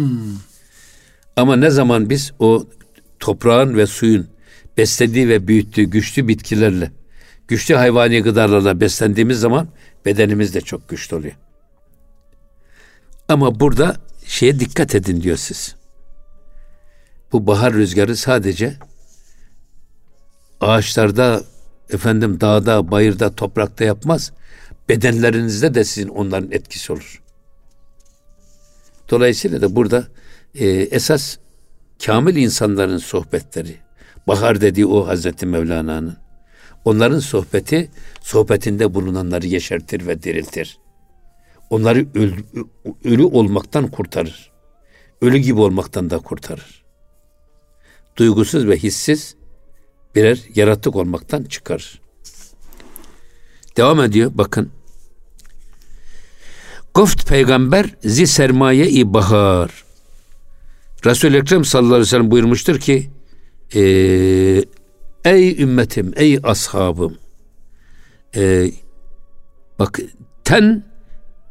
Ama 1.38 1.56
ne 1.56 1.70
zaman 1.70 2.10
biz 2.10 2.32
o 2.38 2.66
toprağın 3.18 3.76
ve 3.76 3.86
suyun 3.86 4.28
beslediği 4.76 5.28
ve 5.28 5.48
büyüttüğü 5.48 5.82
güçlü 5.82 6.28
bitkilerle, 6.28 6.92
güçlü 7.48 7.74
hayvani 7.74 8.22
gıdalarla 8.22 8.80
beslendiğimiz 8.80 9.40
zaman 9.40 9.68
bedenimiz 10.04 10.54
de 10.54 10.60
çok 10.60 10.88
güçlü 10.88 11.16
oluyor. 11.16 11.34
Ama 13.28 13.60
burada 13.60 13.96
şeye 14.26 14.60
dikkat 14.60 14.94
edin 14.94 15.22
diyor 15.22 15.36
siz. 15.36 15.76
Bu 17.32 17.46
bahar 17.46 17.74
rüzgarı 17.74 18.16
sadece 18.16 18.76
ağaçlarda, 20.60 21.42
efendim 21.90 22.40
dağda, 22.40 22.90
bayırda, 22.90 23.34
toprakta 23.34 23.84
yapmaz. 23.84 24.32
Bedenlerinizde 24.88 25.74
de 25.74 25.84
sizin 25.84 26.08
onların 26.08 26.52
etkisi 26.52 26.92
olur. 26.92 27.22
Dolayısıyla 29.10 29.60
da 29.60 29.76
burada 29.76 30.08
e, 30.54 30.66
esas 30.66 31.36
kamil 32.06 32.36
insanların 32.36 32.98
sohbetleri, 32.98 33.76
bahar 34.26 34.60
dediği 34.60 34.86
o 34.86 35.06
Hazreti 35.06 35.46
Mevlana'nın, 35.46 36.16
onların 36.84 37.18
sohbeti, 37.18 37.90
sohbetinde 38.22 38.94
bulunanları 38.94 39.46
yeşertir 39.46 40.06
ve 40.06 40.22
diriltir. 40.22 40.78
Onları 41.70 42.06
ölü, 42.14 42.44
ölü 43.04 43.22
olmaktan 43.22 43.86
kurtarır. 43.90 44.52
Ölü 45.20 45.38
gibi 45.38 45.60
olmaktan 45.60 46.10
da 46.10 46.18
kurtarır. 46.18 46.84
Duygusuz 48.16 48.66
ve 48.66 48.76
hissiz 48.76 49.34
birer 50.14 50.40
yaratık 50.54 50.96
olmaktan 50.96 51.44
çıkarır. 51.44 52.00
Devam 53.76 54.00
ediyor 54.00 54.30
bakın. 54.34 54.70
Goft 56.94 57.28
peygamber 57.28 57.94
zi 58.04 58.26
sermaye 58.26 58.88
i 58.88 59.14
bahar. 59.14 59.87
Resul-i 61.06 61.36
Ekrem 61.36 61.64
sallallahu 61.64 61.94
aleyhi 61.94 62.06
ve 62.06 62.10
sellem 62.10 62.30
buyurmuştur 62.30 62.78
ki 62.78 63.10
e, 63.74 63.80
ey 65.24 65.62
ümmetim, 65.62 66.12
ey 66.16 66.38
ashabım 66.42 67.18
e, 68.36 68.70
bak 69.78 70.00
ten 70.44 70.84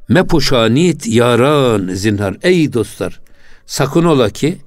mepuşanit 0.10 1.08
yaran 1.08 1.90
zinhar 1.94 2.38
ey 2.42 2.74
dostlar 2.74 3.22
sakın 3.66 4.06
ola 4.06 4.30
ki 4.30 4.58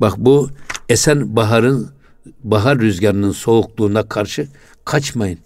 bak 0.00 0.14
bu 0.18 0.50
esen 0.88 1.36
baharın 1.36 1.90
bahar 2.44 2.78
rüzgarının 2.78 3.32
soğukluğuna 3.32 4.02
karşı 4.02 4.48
kaçmayın. 4.84 5.38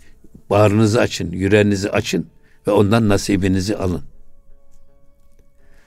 Bağrınızı 0.50 1.00
açın, 1.00 1.32
yüreğinizi 1.32 1.90
açın 1.90 2.26
ve 2.66 2.70
ondan 2.70 3.08
nasibinizi 3.08 3.76
alın. 3.76 4.02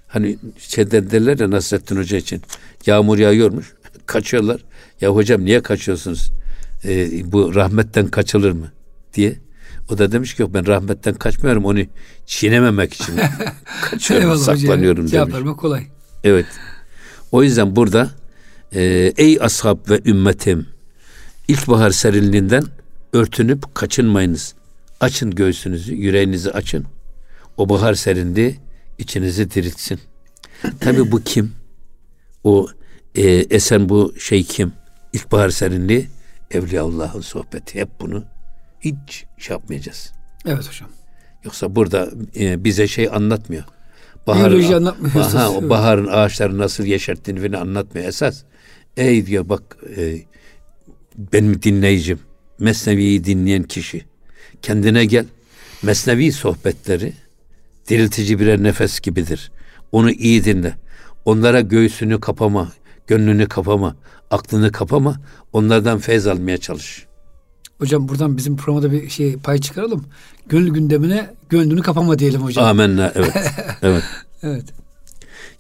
Hani 0.08 0.38
şeyden 0.58 1.12
derler 1.12 1.40
ya 1.40 1.52
Nasrettin 1.52 1.96
Hoca 1.98 2.18
için 2.18 2.42
yağmur 2.86 3.18
yağıyormuş. 3.18 3.74
Kaçıyorlar. 4.06 4.62
Ya 5.02 5.10
hocam 5.10 5.46
niye 5.46 5.62
kaçıyorsunuz? 5.62 6.32
Ee, 6.86 7.32
bu 7.32 7.56
rahmetten 7.56 8.08
kaçılır 8.08 8.52
mı? 8.52 8.72
diye. 9.14 9.36
O 9.90 9.98
da 9.98 10.12
demiş 10.12 10.34
ki 10.36 10.42
yok 10.42 10.54
ben 10.54 10.68
rahmetten 10.68 11.14
kaçmıyorum 11.14 11.66
onu 11.66 11.80
çiğnememek 12.26 12.94
için 12.94 13.16
kaçıyorum 13.82 14.26
Eyvallah 14.30 14.44
saklanıyorum 14.44 15.04
hocam. 15.04 15.12
Cevap 15.12 15.28
demiş. 15.28 15.40
vermek 15.40 15.58
kolay. 15.58 15.84
Evet. 16.24 16.46
O 17.32 17.44
yüzden 17.44 17.76
burada 17.76 18.10
e, 18.76 19.14
ey 19.18 19.38
ashab 19.42 19.90
ve 19.90 20.02
ümmetim 20.06 20.68
ilkbahar 21.48 21.92
serinliğinden 21.92 22.64
örtünüp 23.14 23.76
kaçınmayınız. 23.76 24.54
Açın 25.00 25.32
göğsünüzü, 25.32 25.96
yüreğinizi 25.96 26.52
açın. 26.52 26.86
O 27.58 27.70
bahar 27.70 27.94
serinliği 27.94 28.56
içinizi 28.98 29.52
diriltsin. 29.52 30.00
Tabi 30.80 31.12
bu 31.12 31.24
kim? 31.24 31.54
O 32.44 32.68
e, 33.16 33.24
esen 33.32 33.90
bu 33.90 34.14
şey 34.20 34.44
kim? 34.44 34.74
İlkbahar 35.14 35.50
serinliği 35.50 36.08
Evliyaullah'ın 36.52 37.22
sohbeti. 37.22 37.80
Hep 37.80 37.90
bunu 38.00 38.24
hiç 38.82 39.26
şey 39.38 39.54
yapmayacağız. 39.54 40.12
Evet 40.46 40.68
hocam. 40.70 40.90
Yoksa 41.44 41.76
burada 41.76 42.10
e, 42.40 42.64
bize 42.64 42.88
şey 42.88 43.10
anlatmıyor. 43.14 43.64
Bahar, 44.28 44.52
Biyoloji 44.52 44.76
anlatmıyor. 44.76 45.16
Aha, 45.16 45.52
o 45.52 45.70
baharın 45.70 46.08
ağaçları 46.08 46.58
nasıl 46.58 46.84
yeşerttiğini 46.84 47.48
falan 47.48 47.62
anlatmıyor 47.62 48.08
esas. 48.08 48.44
Ey 48.98 49.26
diyor 49.26 49.50
bak 49.50 49.78
e, 49.98 50.18
benim 51.18 51.62
dinleyicim, 51.62 52.20
Mesnevi'yi 52.60 53.24
dinleyen 53.24 53.64
kişi 53.64 54.06
kendine 54.62 55.06
gel. 55.06 55.26
Mesnevi 55.84 56.32
sohbetleri 56.32 57.14
diriltici 57.88 58.40
birer 58.40 58.64
nefes 58.64 59.00
gibidir. 59.00 59.52
Onu 59.92 60.12
iyi 60.12 60.44
dinle. 60.44 60.78
Onlara 61.26 61.62
göğsünü 61.62 62.20
kapama, 62.20 62.72
gönlünü 63.08 63.48
kapama, 63.48 63.96
aklını 64.32 64.72
kapama. 64.72 65.16
Onlardan 65.54 66.00
feyz 66.00 66.28
almaya 66.28 66.58
çalış. 66.58 67.06
Hocam 67.80 68.08
buradan 68.08 68.38
bizim 68.38 68.58
programda 68.58 68.92
bir 68.92 69.10
şey 69.10 69.38
pay 69.38 69.58
çıkaralım. 69.58 70.06
Gönül 70.46 70.70
gündemine 70.70 71.30
gönlünü 71.50 71.82
kapama 71.82 72.20
diyelim 72.20 72.42
hocam. 72.42 72.66
Amenna. 72.66 73.12
Evet. 73.16 73.34
evet. 73.82 74.04
Evet. 74.44 74.66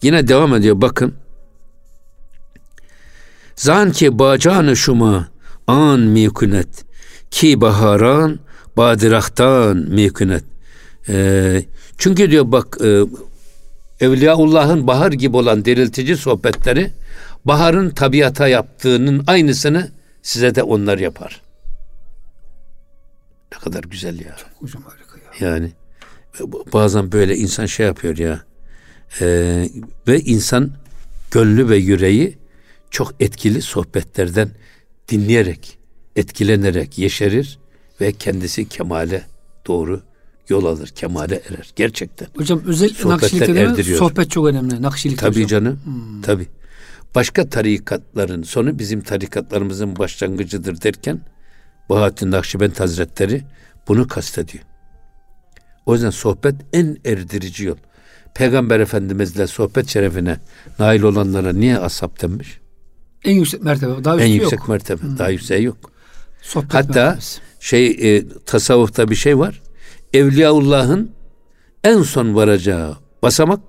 Yine 0.02 0.28
devam 0.28 0.56
ediyor 0.56 0.82
bakın. 0.82 1.14
Zan 3.56 3.92
ki 3.92 4.20
bacanı 4.20 4.76
şuma 4.76 5.28
an 5.68 6.00
mikunet 6.00 6.86
ki 7.32 7.62
baharan 7.62 8.40
badirahtan 8.78 9.78
mikunet. 9.78 10.44
Ee, 11.10 11.66
Çünkü 11.98 12.32
diyor 12.32 12.52
bak 12.52 12.78
e, 12.84 13.02
Evliyaullah'ın 14.00 14.88
bahar 14.88 15.12
gibi 15.12 15.38
olan 15.38 15.66
diriltici 15.66 16.18
sohbetleri 16.18 16.92
baharın 17.46 17.90
tabiata 17.90 18.48
yaptığının 18.48 19.24
aynısını 19.28 19.92
size 20.22 20.56
de 20.56 20.64
onlar 20.64 20.98
yapar. 20.98 21.42
Ne 23.54 23.60
kadar 23.60 23.84
güzel 23.84 24.20
ya. 24.20 24.36
Çok 24.38 24.62
hocam 24.62 24.84
harika 24.84 25.18
ya. 25.18 25.50
Yani 25.50 25.72
bazen 26.74 27.12
böyle 27.12 27.36
insan 27.36 27.66
şey 27.66 27.86
yapıyor 27.86 28.18
ya. 28.18 28.44
Ee, 29.22 29.70
ve 30.08 30.20
insan 30.20 30.72
gönlü 31.32 31.70
ve 31.70 31.78
yüreği 31.78 32.38
çok 32.92 33.14
etkili 33.20 33.62
sohbetlerden 33.62 34.50
dinleyerek, 35.10 35.78
etkilenerek 36.16 36.98
yeşerir 36.98 37.60
ve 38.02 38.12
kendisi 38.12 38.70
kemale 38.70 39.26
doğru 39.68 40.02
yol 40.50 40.66
alır, 40.66 40.88
kemale 40.88 41.36
erer. 41.36 41.72
Gerçekten. 41.76 42.28
Hocam 42.38 42.62
özellikle 42.66 43.10
Nakşilikte 43.10 43.56
de 43.56 43.84
sohbet 43.84 44.32
çok 44.32 44.48
önemli. 44.48 44.82
Nakşilikte 44.82 45.26
Tabii 45.26 45.44
hocam. 45.44 45.48
canım. 45.64 45.80
Hmm. 45.84 46.22
Tabii. 46.22 46.48
Başka 47.16 47.50
tarikatların 47.50 48.44
sonu 48.44 48.80
bizim 48.80 49.02
tarikatlarımızın 49.02 49.96
başlangıcıdır 50.00 50.82
derken 50.82 51.22
Bahattin 51.90 52.32
Nakşibend 52.32 52.76
Hazretleri 52.80 53.44
bunu 53.88 54.08
kastediyor. 54.08 54.64
O 55.86 55.94
yüzden 55.94 56.10
sohbet 56.10 56.56
en 56.74 56.98
erdirici 57.06 57.66
yol. 57.66 57.78
Peygamber 58.36 58.80
Efendimizle 58.80 59.48
sohbet 59.48 59.88
şerefine 59.88 60.38
nail 60.80 61.02
olanlara 61.02 61.54
niye 61.54 61.80
ashab 61.80 62.22
denmiş? 62.22 62.60
En 63.24 63.34
yüksek 63.34 63.64
mertebe. 63.64 64.04
Daha 64.04 64.22
en 64.22 64.28
yüksek 64.28 64.60
yok. 64.60 64.70
mertebe. 64.70 65.02
Hmm. 65.02 65.18
Daha 65.18 65.30
yükseği 65.30 65.64
yok. 65.64 65.92
Sohbet 66.42 66.74
Hatta 66.74 67.04
mertebesi. 67.06 67.40
şey 67.60 67.88
e, 68.18 68.24
tasavvufta 68.46 69.10
bir 69.10 69.16
şey 69.16 69.38
var. 69.38 69.62
Evliyaullah'ın 70.14 71.12
en 71.84 72.02
son 72.02 72.36
varacağı 72.36 72.98
basamak 73.22 73.60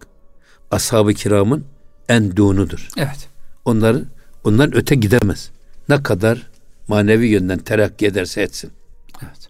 ashab-ı 0.70 1.14
kiramın 1.14 1.64
en 2.08 2.36
dunudur. 2.36 2.88
Evet. 2.96 3.28
Onları 3.64 4.04
ondan 4.44 4.76
öte 4.76 4.94
gidemez. 4.94 5.50
Ne 5.88 6.02
kadar 6.02 6.46
manevi 6.88 7.26
yönden 7.26 7.58
terakki 7.58 8.06
ederse 8.06 8.42
etsin. 8.42 8.70
Evet. 9.22 9.48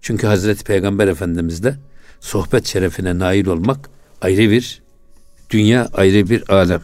Çünkü 0.00 0.26
Hazreti 0.26 0.64
Peygamber 0.64 1.08
Efendimiz'de 1.08 1.76
sohbet 2.20 2.66
şerefine 2.66 3.18
nail 3.18 3.46
olmak 3.46 3.90
ayrı 4.20 4.50
bir 4.50 4.82
dünya, 5.50 5.88
ayrı 5.94 6.30
bir 6.30 6.50
alem. 6.50 6.82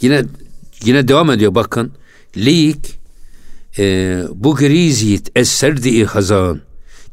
Yine 0.00 0.24
yine 0.84 1.08
devam 1.08 1.30
ediyor 1.30 1.54
bakın. 1.54 1.92
Lik 2.36 2.98
e, 3.78 4.18
bu 4.34 4.54
grizit 4.54 5.30
eserdi 5.36 6.04
hazan. 6.04 6.60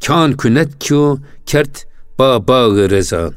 Kan 0.05 0.37
künet 0.37 0.79
kyo 0.79 1.17
kert 1.45 1.87
ba 2.19 2.47
ba 2.47 2.89
rezan. 2.89 3.33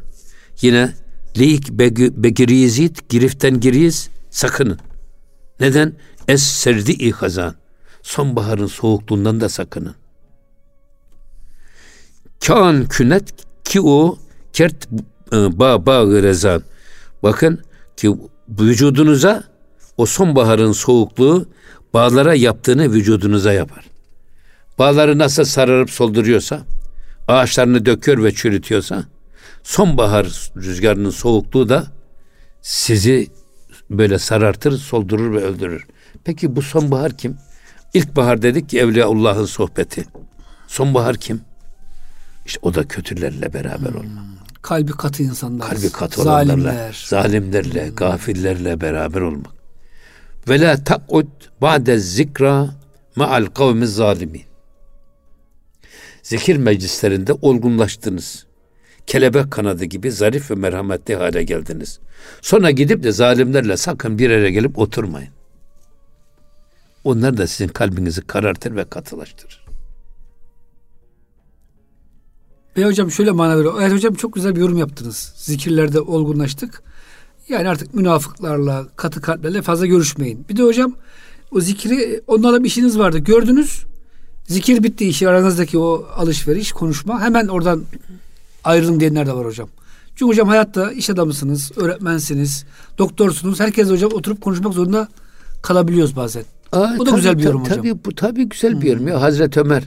Yine 0.60 0.92
lik 1.38 1.70
begrizit 2.16 3.08
giriften 3.08 3.60
giriz 3.60 4.10
sakının. 4.30 4.78
Neden? 5.60 5.92
Es 6.28 6.42
serdi 6.42 7.10
hazan. 7.10 7.54
Sonbaharın 8.02 8.66
soğukluğundan 8.66 9.40
da 9.40 9.48
sakının. 9.48 9.94
Kan 12.46 12.84
künet 12.84 13.24
ki 13.64 13.80
o 13.80 14.18
kert 14.52 14.88
e, 15.32 15.58
ba 15.58 15.86
ba 15.86 16.06
rezan. 16.06 16.62
Bakın 17.22 17.58
ki 17.96 18.16
vücudunuza 18.48 19.44
o 19.96 20.06
sonbaharın 20.06 20.72
soğukluğu 20.72 21.46
bağlara 21.94 22.34
yaptığını 22.34 22.92
vücudunuza 22.92 23.52
yapar. 23.52 23.91
Bağları 24.78 25.18
nasıl 25.18 25.44
sararıp 25.44 25.90
solduruyorsa, 25.90 26.62
ağaçlarını 27.28 27.86
döküyor 27.86 28.24
ve 28.24 28.34
çürütüyorsa, 28.34 29.04
sonbahar 29.62 30.50
rüzgarının 30.56 31.10
soğukluğu 31.10 31.68
da 31.68 31.86
sizi 32.62 33.28
böyle 33.90 34.18
sarartır, 34.18 34.78
soldurur 34.78 35.34
ve 35.34 35.44
öldürür. 35.44 35.86
Peki 36.24 36.56
bu 36.56 36.62
sonbahar 36.62 37.16
kim? 37.16 37.36
İlkbahar 37.94 38.42
dedik 38.42 38.68
ki 38.68 38.78
Evliyaullah'ın 38.78 39.44
sohbeti. 39.44 40.04
Sonbahar 40.66 41.16
kim? 41.16 41.40
İşte 42.46 42.60
o 42.62 42.74
da 42.74 42.88
kötülerle 42.88 43.52
beraber 43.52 43.90
olmak. 43.90 44.04
Hmm. 44.04 44.32
Kalbi 44.62 44.92
katı 44.92 45.22
insanlar. 45.22 45.70
Kalbi 45.70 45.92
katı 45.92 46.22
olanlarla, 46.22 46.54
zalimler. 46.54 47.04
zalimlerle, 47.06 47.88
hmm. 47.88 47.94
gafillerle 47.94 48.80
beraber 48.80 49.20
olmak. 49.20 49.52
Ve 50.48 50.60
la 50.60 50.84
tak'ud 50.84 51.26
ba'de 51.60 51.98
zikra 51.98 52.68
ma'al 53.16 53.46
kavmi 53.46 53.86
zalimin. 53.86 54.42
Zikir 56.32 56.56
meclislerinde 56.56 57.32
olgunlaştınız. 57.32 58.46
Kelebek 59.06 59.50
kanadı 59.50 59.84
gibi 59.84 60.10
zarif 60.10 60.50
ve 60.50 60.54
merhametli 60.54 61.14
hale 61.14 61.42
geldiniz. 61.42 61.98
Sonra 62.40 62.70
gidip 62.70 63.02
de 63.02 63.12
zalimlerle 63.12 63.76
sakın 63.76 64.18
bir 64.18 64.30
yere 64.30 64.50
gelip 64.50 64.78
oturmayın. 64.78 65.28
Onlar 67.04 67.36
da 67.36 67.46
sizin 67.46 67.68
kalbinizi 67.68 68.26
karartır 68.26 68.76
ve 68.76 68.84
katılaştırır. 68.84 69.66
Ve 72.76 72.84
hocam 72.84 73.10
şöyle 73.10 73.30
mana 73.30 73.58
veriyor. 73.58 73.74
Evet 73.80 73.92
hocam 73.92 74.14
çok 74.14 74.34
güzel 74.34 74.56
bir 74.56 74.60
yorum 74.60 74.78
yaptınız. 74.78 75.32
Zikirlerde 75.36 76.00
olgunlaştık. 76.00 76.82
Yani 77.48 77.68
artık 77.68 77.94
münafıklarla, 77.94 78.88
katı 78.96 79.20
kalplerle 79.20 79.62
fazla 79.62 79.86
görüşmeyin. 79.86 80.46
Bir 80.48 80.56
de 80.56 80.62
hocam 80.62 80.94
o 81.50 81.60
zikri 81.60 82.22
onlarla 82.26 82.60
bir 82.64 82.68
işiniz 82.68 82.98
vardı. 82.98 83.18
Gördünüz. 83.18 83.91
Zikir 84.46 84.82
bitti 84.82 85.08
işi 85.08 85.28
aranızdaki 85.28 85.78
o 85.78 86.06
alışveriş, 86.16 86.72
konuşma. 86.72 87.20
Hemen 87.20 87.46
oradan 87.46 87.84
ayrılın 88.64 89.00
diyenler 89.00 89.26
de 89.26 89.32
var 89.32 89.46
hocam. 89.46 89.68
Çünkü 90.16 90.24
hocam 90.24 90.48
hayatta 90.48 90.92
iş 90.92 91.10
adamısınız, 91.10 91.72
öğretmensiniz, 91.76 92.64
doktorsunuz. 92.98 93.60
Herkes 93.60 93.88
hocam 93.88 94.12
oturup 94.12 94.40
konuşmak 94.40 94.74
zorunda 94.74 95.08
kalabiliyoruz 95.62 96.16
bazen. 96.16 96.44
Aa, 96.72 96.98
bu 96.98 97.06
da 97.06 97.10
tabii, 97.10 97.16
güzel 97.16 97.38
bir 97.38 97.42
yorum 97.42 97.64
tabii, 97.64 97.70
hocam. 97.70 97.84
Tabii 97.84 98.04
bu 98.04 98.14
tabii 98.14 98.48
güzel 98.48 98.80
bir 98.80 98.86
yorum. 98.86 99.08
Ya. 99.08 99.20
Hazreti 99.22 99.60
Ömer 99.60 99.82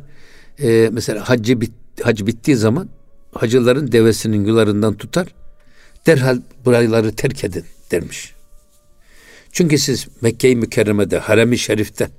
e, 0.60 0.90
mesela 0.92 1.30
haccı 1.30 1.62
bit, 1.62 1.72
hac 2.04 2.26
bittiği 2.26 2.58
zaman 2.58 2.90
hacıların 3.34 3.92
devesinin 3.92 4.46
yularından 4.46 4.94
tutar. 4.94 5.28
Derhal 6.08 6.42
buraları 6.66 7.16
terk 7.16 7.44
edin 7.44 7.64
dermiş. 7.92 8.36
Çünkü 9.52 9.78
siz 9.78 10.08
Mekke-i 10.22 10.56
Mükerreme'de, 10.56 11.20
Harem-i 11.20 11.58
Şerif'te 11.58 12.10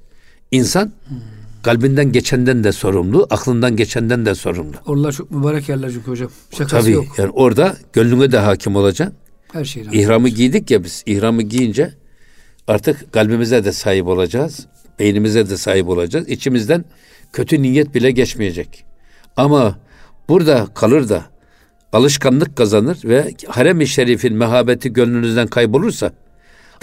insan 0.50 0.92
hmm. 1.08 1.35
Kalbinden 1.66 2.12
geçenden 2.12 2.64
de 2.64 2.72
sorumlu, 2.72 3.26
aklından 3.30 3.76
geçenden 3.76 4.26
de 4.26 4.34
sorumlu. 4.34 4.76
Oralar 4.86 5.12
çok 5.12 5.30
mübarek 5.30 5.68
yerler 5.68 5.90
çünkü 5.90 6.10
hocam. 6.10 6.30
Şakası 6.50 6.82
Tabii, 6.82 6.90
yok. 6.90 7.06
Yani 7.18 7.30
orada 7.30 7.76
gönlüne 7.92 8.32
de 8.32 8.38
hakim 8.38 8.76
olacaksın. 8.76 9.16
Her 9.52 9.64
şeyden. 9.64 9.90
İhramı 9.90 10.28
giydik 10.28 10.70
ya 10.70 10.84
biz. 10.84 11.02
İhramı 11.06 11.42
giyince 11.42 11.94
artık 12.68 13.12
kalbimize 13.12 13.64
de 13.64 13.72
sahip 13.72 14.06
olacağız. 14.06 14.66
Beynimize 14.98 15.50
de 15.50 15.56
sahip 15.56 15.88
olacağız. 15.88 16.28
İçimizden 16.28 16.84
kötü 17.32 17.62
niyet 17.62 17.94
bile 17.94 18.10
geçmeyecek. 18.10 18.84
Ama 19.36 19.78
burada 20.28 20.66
kalır 20.74 21.08
da 21.08 21.24
alışkanlık 21.92 22.56
kazanır 22.56 22.98
ve 23.04 23.34
harem-i 23.46 23.86
şerifin 23.86 24.34
mehabeti 24.34 24.92
gönlünüzden 24.92 25.46
kaybolursa 25.46 26.12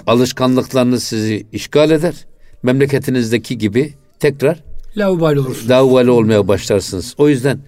alışkanlıklarınız 0.08 1.04
sizi 1.04 1.48
işgal 1.52 1.92
eder. 1.92 2.16
Memleketinizdeki 2.64 3.58
gibi 3.58 3.94
tekrar 4.20 4.73
laubali 4.98 5.40
olursunuz. 5.40 5.70
Laubali 5.70 6.10
olmaya 6.10 6.48
başlarsınız. 6.48 7.16
O 7.18 7.30
yüzden 7.30 7.60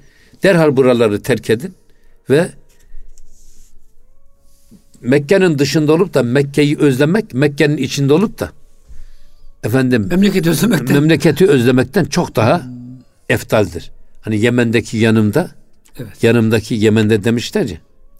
derhal 0.43 0.77
buraları 0.77 1.21
terk 1.21 1.49
edin 1.49 1.73
ve 2.29 2.49
Mekke'nin 5.01 5.59
dışında 5.59 5.93
olup 5.93 6.13
da 6.13 6.23
Mekke'yi 6.23 6.77
özlemek, 6.77 7.33
Mekke'nin 7.33 7.77
içinde 7.77 8.13
olup 8.13 8.39
da 8.39 8.51
efendim 9.63 10.07
memleketi 10.09 10.49
özlemekten 10.49 10.95
memleketi 10.95 11.47
özlemekten 11.47 12.05
çok 12.05 12.35
daha 12.35 12.63
eftaldir. 13.29 13.91
Hani 14.21 14.39
Yemen'deki 14.39 14.97
yanımda 14.97 15.51
evet. 15.99 16.23
yanımdaki 16.23 16.75
Yemen'de 16.75 17.23
demişler 17.23 17.65
ya. 17.69 17.77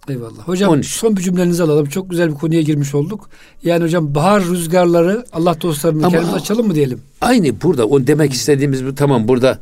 Eyvallah. 0.08 0.48
Hocam 0.48 0.70
Onun 0.70 0.82
son 0.82 1.16
bir 1.16 1.22
cümlenizi 1.22 1.62
alalım. 1.62 1.86
Çok 1.86 2.10
güzel 2.10 2.30
bir 2.30 2.34
konuya 2.34 2.62
girmiş 2.62 2.94
olduk. 2.94 3.30
Yani 3.62 3.84
hocam 3.84 4.14
bahar 4.14 4.44
rüzgarları 4.44 5.26
Allah 5.32 5.60
dostlarını 5.60 6.08
kendimiz 6.08 6.34
açalım 6.34 6.66
mı 6.66 6.74
diyelim? 6.74 7.02
Aynı 7.20 7.60
burada 7.62 7.86
o 7.86 8.06
demek 8.06 8.32
istediğimiz 8.32 8.86
bu 8.86 8.94
tamam 8.94 9.28
burada 9.28 9.58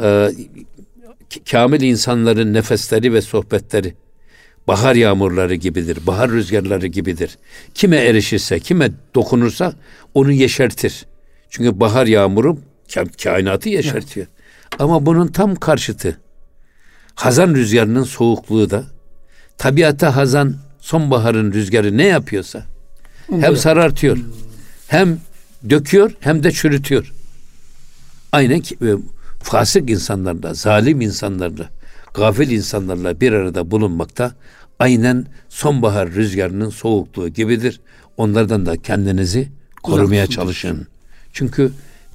e, 0.00 0.30
kamil 1.50 1.80
insanların 1.80 2.54
nefesleri 2.54 3.12
ve 3.12 3.22
sohbetleri 3.22 3.94
bahar 4.68 4.94
yağmurları 4.94 5.54
gibidir. 5.54 5.98
Bahar 6.06 6.30
rüzgarları 6.30 6.86
gibidir. 6.86 7.38
Kime 7.74 7.96
erişirse, 7.96 8.60
kime 8.60 8.90
dokunursa 9.14 9.72
onu 10.14 10.32
yeşertir. 10.32 11.06
Çünkü 11.50 11.80
bahar 11.80 12.06
yağmuru 12.06 12.58
kainatı 13.22 13.68
yeşertiyor. 13.68 14.26
Evet. 14.26 14.80
Ama 14.80 15.06
bunun 15.06 15.26
tam 15.26 15.54
karşıtı 15.54 16.18
Hazan 17.14 17.54
rüzgarının 17.54 18.02
soğukluğu 18.02 18.70
da 18.70 18.84
tabiata 19.58 20.16
hazan 20.16 20.56
sonbaharın 20.80 21.52
rüzgarı 21.52 21.96
ne 21.96 22.04
yapıyorsa 22.04 22.64
hem 23.30 23.56
sarartıyor 23.56 24.18
hem 24.86 25.18
döküyor 25.70 26.12
hem 26.20 26.42
de 26.42 26.52
çürütüyor. 26.52 27.12
Aynen 28.32 28.60
ki 28.60 28.74
e, 28.82 28.90
fasık 29.42 29.90
insanlarla, 29.90 30.54
zalim 30.54 31.00
insanlarla, 31.00 31.70
gafil 32.14 32.50
insanlarla 32.50 33.20
bir 33.20 33.32
arada 33.32 33.70
bulunmakta 33.70 34.34
aynen 34.78 35.26
sonbahar 35.48 36.10
rüzgarının 36.10 36.70
soğukluğu 36.70 37.28
gibidir. 37.28 37.80
Onlardan 38.16 38.66
da 38.66 38.76
kendinizi 38.76 39.48
korumaya 39.82 40.26
çalışın. 40.26 40.86
Çünkü 41.32 41.72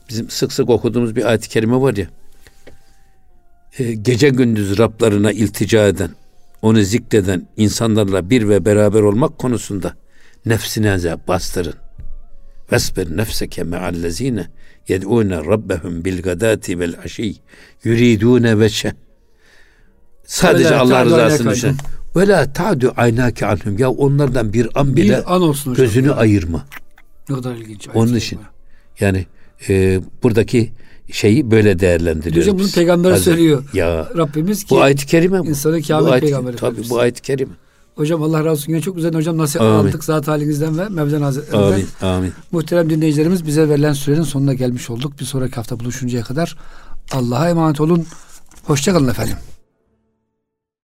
bizim 0.10 0.30
sık 0.30 0.54
sık 0.54 0.70
okuduğumuz 0.70 1.16
bir 1.16 1.26
ayet-i 1.26 1.50
kerime 1.50 1.82
var 1.82 1.96
ya. 1.96 2.08
e, 3.80 3.94
gece 3.94 4.30
gündüz 4.30 4.78
Rablarına 4.78 5.32
iltica 5.32 5.88
eden, 5.88 6.10
onu 6.62 6.82
zikreden 6.82 7.48
insanlarla 7.58 8.30
bir 8.30 8.50
ve 8.50 8.66
beraber 8.66 9.02
olmak 9.02 9.38
konusunda 9.38 9.94
nefsinize 10.46 11.16
bastırın. 11.28 11.74
Vesbir 12.72 13.18
nefseke 13.18 13.64
me'allezine 13.64 14.48
yed'ûne 14.88 15.38
rabbehum 15.38 16.06
bil 16.06 16.22
gadati 16.22 16.80
vel 16.80 16.96
aşiy 17.04 17.36
yuridûne 17.84 18.60
veçe. 18.60 18.94
Sadece 20.26 20.76
Allah 20.76 21.06
rızasını 21.06 21.52
düşün. 21.52 21.76
Ve 22.16 22.28
la 22.28 22.54
ta'du 22.54 22.94
aynake 22.98 23.46
anhum. 23.46 23.78
Ya 23.78 23.90
onlardan 23.92 24.54
bir 24.54 24.70
an 24.76 24.96
bile 24.96 25.18
Bir 25.18 25.36
an 25.36 25.42
olsun 25.42 25.72
hocam. 25.72 25.86
gözünü 25.86 26.12
ayırma. 26.12 26.66
Ne 27.30 27.36
kadar 27.36 27.56
ilginç. 27.56 27.88
Onun 27.94 28.16
için. 28.16 28.40
Yani 29.00 29.26
e, 29.70 30.02
buradaki 30.24 30.72
şeyi 31.12 31.52
böyle 31.52 31.80
değerlendiriyoruz. 31.80 32.42
Hocam 32.48 32.60
bunu 32.60 32.72
peygamber 32.72 33.12
Hazır- 33.12 33.24
söylüyor. 33.24 33.64
Ya 33.74 34.08
Rabbimiz 34.18 34.64
ki 34.64 34.76
bu 34.76 34.82
ayet-i 34.82 35.06
kerime 35.06 35.40
bu. 35.40 35.46
insanı 35.46 35.82
ayet- 36.12 36.22
peygamberi 36.22 36.56
Tabii 36.56 36.90
bu 36.90 37.00
ayet-i 37.00 37.22
kerime. 37.22 37.52
Hocam 37.96 38.24
Allah 38.24 38.40
razı 38.46 38.50
olsun. 38.52 38.80
Çok 38.80 38.96
güzel 38.96 39.14
hocam 39.14 39.38
Amin. 39.62 39.90
aldık 39.90 40.04
zat 40.04 40.28
halinizden 40.28 40.78
ve 40.78 40.90
Mevzen 40.90 41.22
Hazretlerinden. 41.22 41.68
Amin. 41.72 41.88
Amin. 42.02 42.34
Muhterem 42.52 42.90
dinleyicilerimiz 42.90 43.46
bize 43.48 43.70
verilen 43.70 43.94
sürenin 43.94 44.24
sonuna 44.24 44.54
gelmiş 44.54 44.90
olduk. 44.90 45.20
Bir 45.20 45.26
sonraki 45.26 45.56
hafta 45.56 45.80
buluşuncaya 45.80 46.24
kadar 46.24 46.58
Allah'a 47.12 47.50
emanet 47.50 47.82
olun. 47.82 48.06
Hoşçakalın 48.64 49.08
efendim. 49.08 49.36